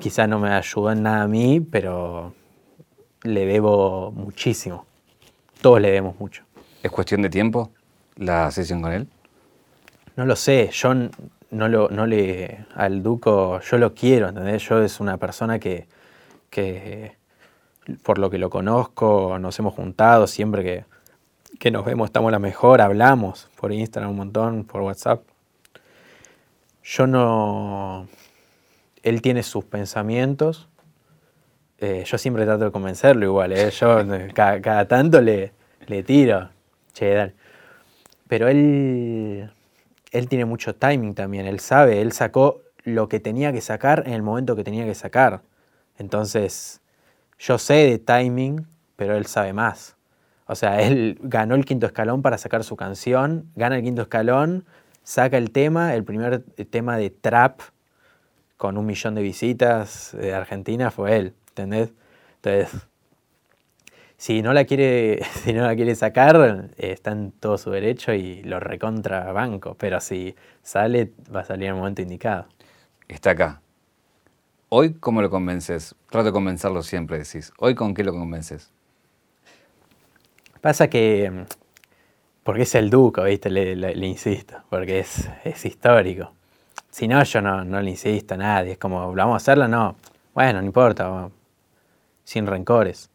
[0.00, 2.34] quizá no me ayudó en nada a mí, pero
[3.22, 4.86] le debo muchísimo.
[5.60, 6.44] Todos le debemos mucho.
[6.82, 7.70] ¿Es cuestión de tiempo
[8.16, 9.06] la sesión con él?
[10.16, 10.92] No lo sé, yo
[11.50, 12.66] no, lo, no le.
[12.74, 14.62] Al Duco, yo lo quiero, ¿entendés?
[14.68, 15.86] Yo es una persona que,
[16.50, 17.16] que,
[18.02, 20.84] por lo que lo conozco, nos hemos juntado siempre que,
[21.58, 25.22] que nos vemos, estamos la mejor, hablamos por Instagram un montón, por WhatsApp.
[26.82, 28.08] Yo no.
[29.02, 30.68] Él tiene sus pensamientos.
[31.78, 33.70] eh, yo siempre trato de convencerlo igual, ¿eh?
[33.70, 33.98] Yo
[34.34, 35.52] cada, cada tanto le,
[35.86, 36.50] le tiro.
[36.94, 37.34] Che, dale.
[38.28, 39.50] Pero él,
[40.12, 44.14] él tiene mucho timing también, él sabe, él sacó lo que tenía que sacar en
[44.14, 45.42] el momento que tenía que sacar.
[45.98, 46.81] Entonces,
[47.42, 49.96] yo sé de timing, pero él sabe más.
[50.46, 54.64] O sea, él ganó el quinto escalón para sacar su canción, gana el quinto escalón,
[55.02, 57.60] saca el tema, el primer tema de trap
[58.56, 61.92] con un millón de visitas de Argentina fue él, ¿entendés?
[62.36, 62.86] Entonces,
[64.16, 68.12] si no la quiere, si no la quiere sacar, eh, está en todo su derecho
[68.12, 69.76] y lo recontra banco.
[69.76, 72.46] Pero si sale, va a salir en el momento indicado.
[73.08, 73.62] Está acá.
[74.74, 75.94] Hoy, ¿cómo lo convences?
[76.08, 77.52] Trato de convencerlo siempre, decís.
[77.58, 78.72] ¿Hoy con qué lo convences?
[80.62, 81.42] Pasa que, mm,
[82.42, 83.50] porque es el duco, ¿viste?
[83.50, 86.32] Le, insisto, porque es, es histórico.
[86.90, 88.72] Si no, yo no, no le insisto a nadie.
[88.72, 89.68] Es como, ¿lo vamos a hacerlo?
[89.68, 89.96] No.
[90.32, 91.28] Bueno, no importa,
[92.24, 93.10] sin rencores.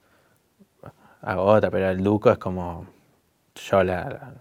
[1.23, 2.85] Hago otra, pero el duco es como,
[3.55, 4.33] yo la, la-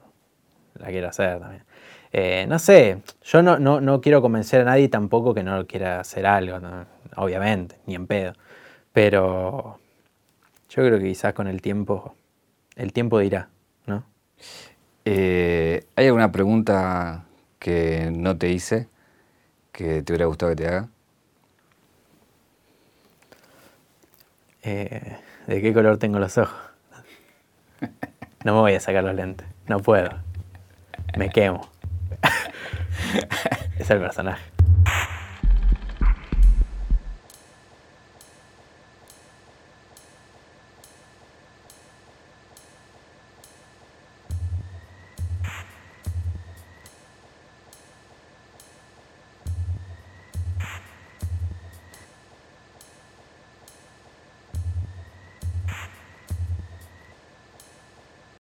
[0.74, 1.64] la quiero hacer también.
[2.12, 6.00] Eh, no sé, yo no, no, no quiero convencer a nadie tampoco que no quiera
[6.00, 6.95] hacer algo, ¿no?
[7.16, 8.32] Obviamente, ni en pedo.
[8.92, 9.78] Pero
[10.68, 12.14] yo creo que quizás con el tiempo,
[12.76, 13.48] el tiempo dirá,
[13.86, 14.04] ¿no?
[15.04, 17.24] Eh, ¿Hay alguna pregunta
[17.58, 18.88] que no te hice
[19.72, 20.88] que te hubiera gustado que te haga?
[24.62, 26.58] Eh, ¿De qué color tengo los ojos?
[28.44, 30.10] No me voy a sacar los lentes, no puedo.
[31.16, 31.68] Me quemo.
[33.78, 34.55] es el personaje.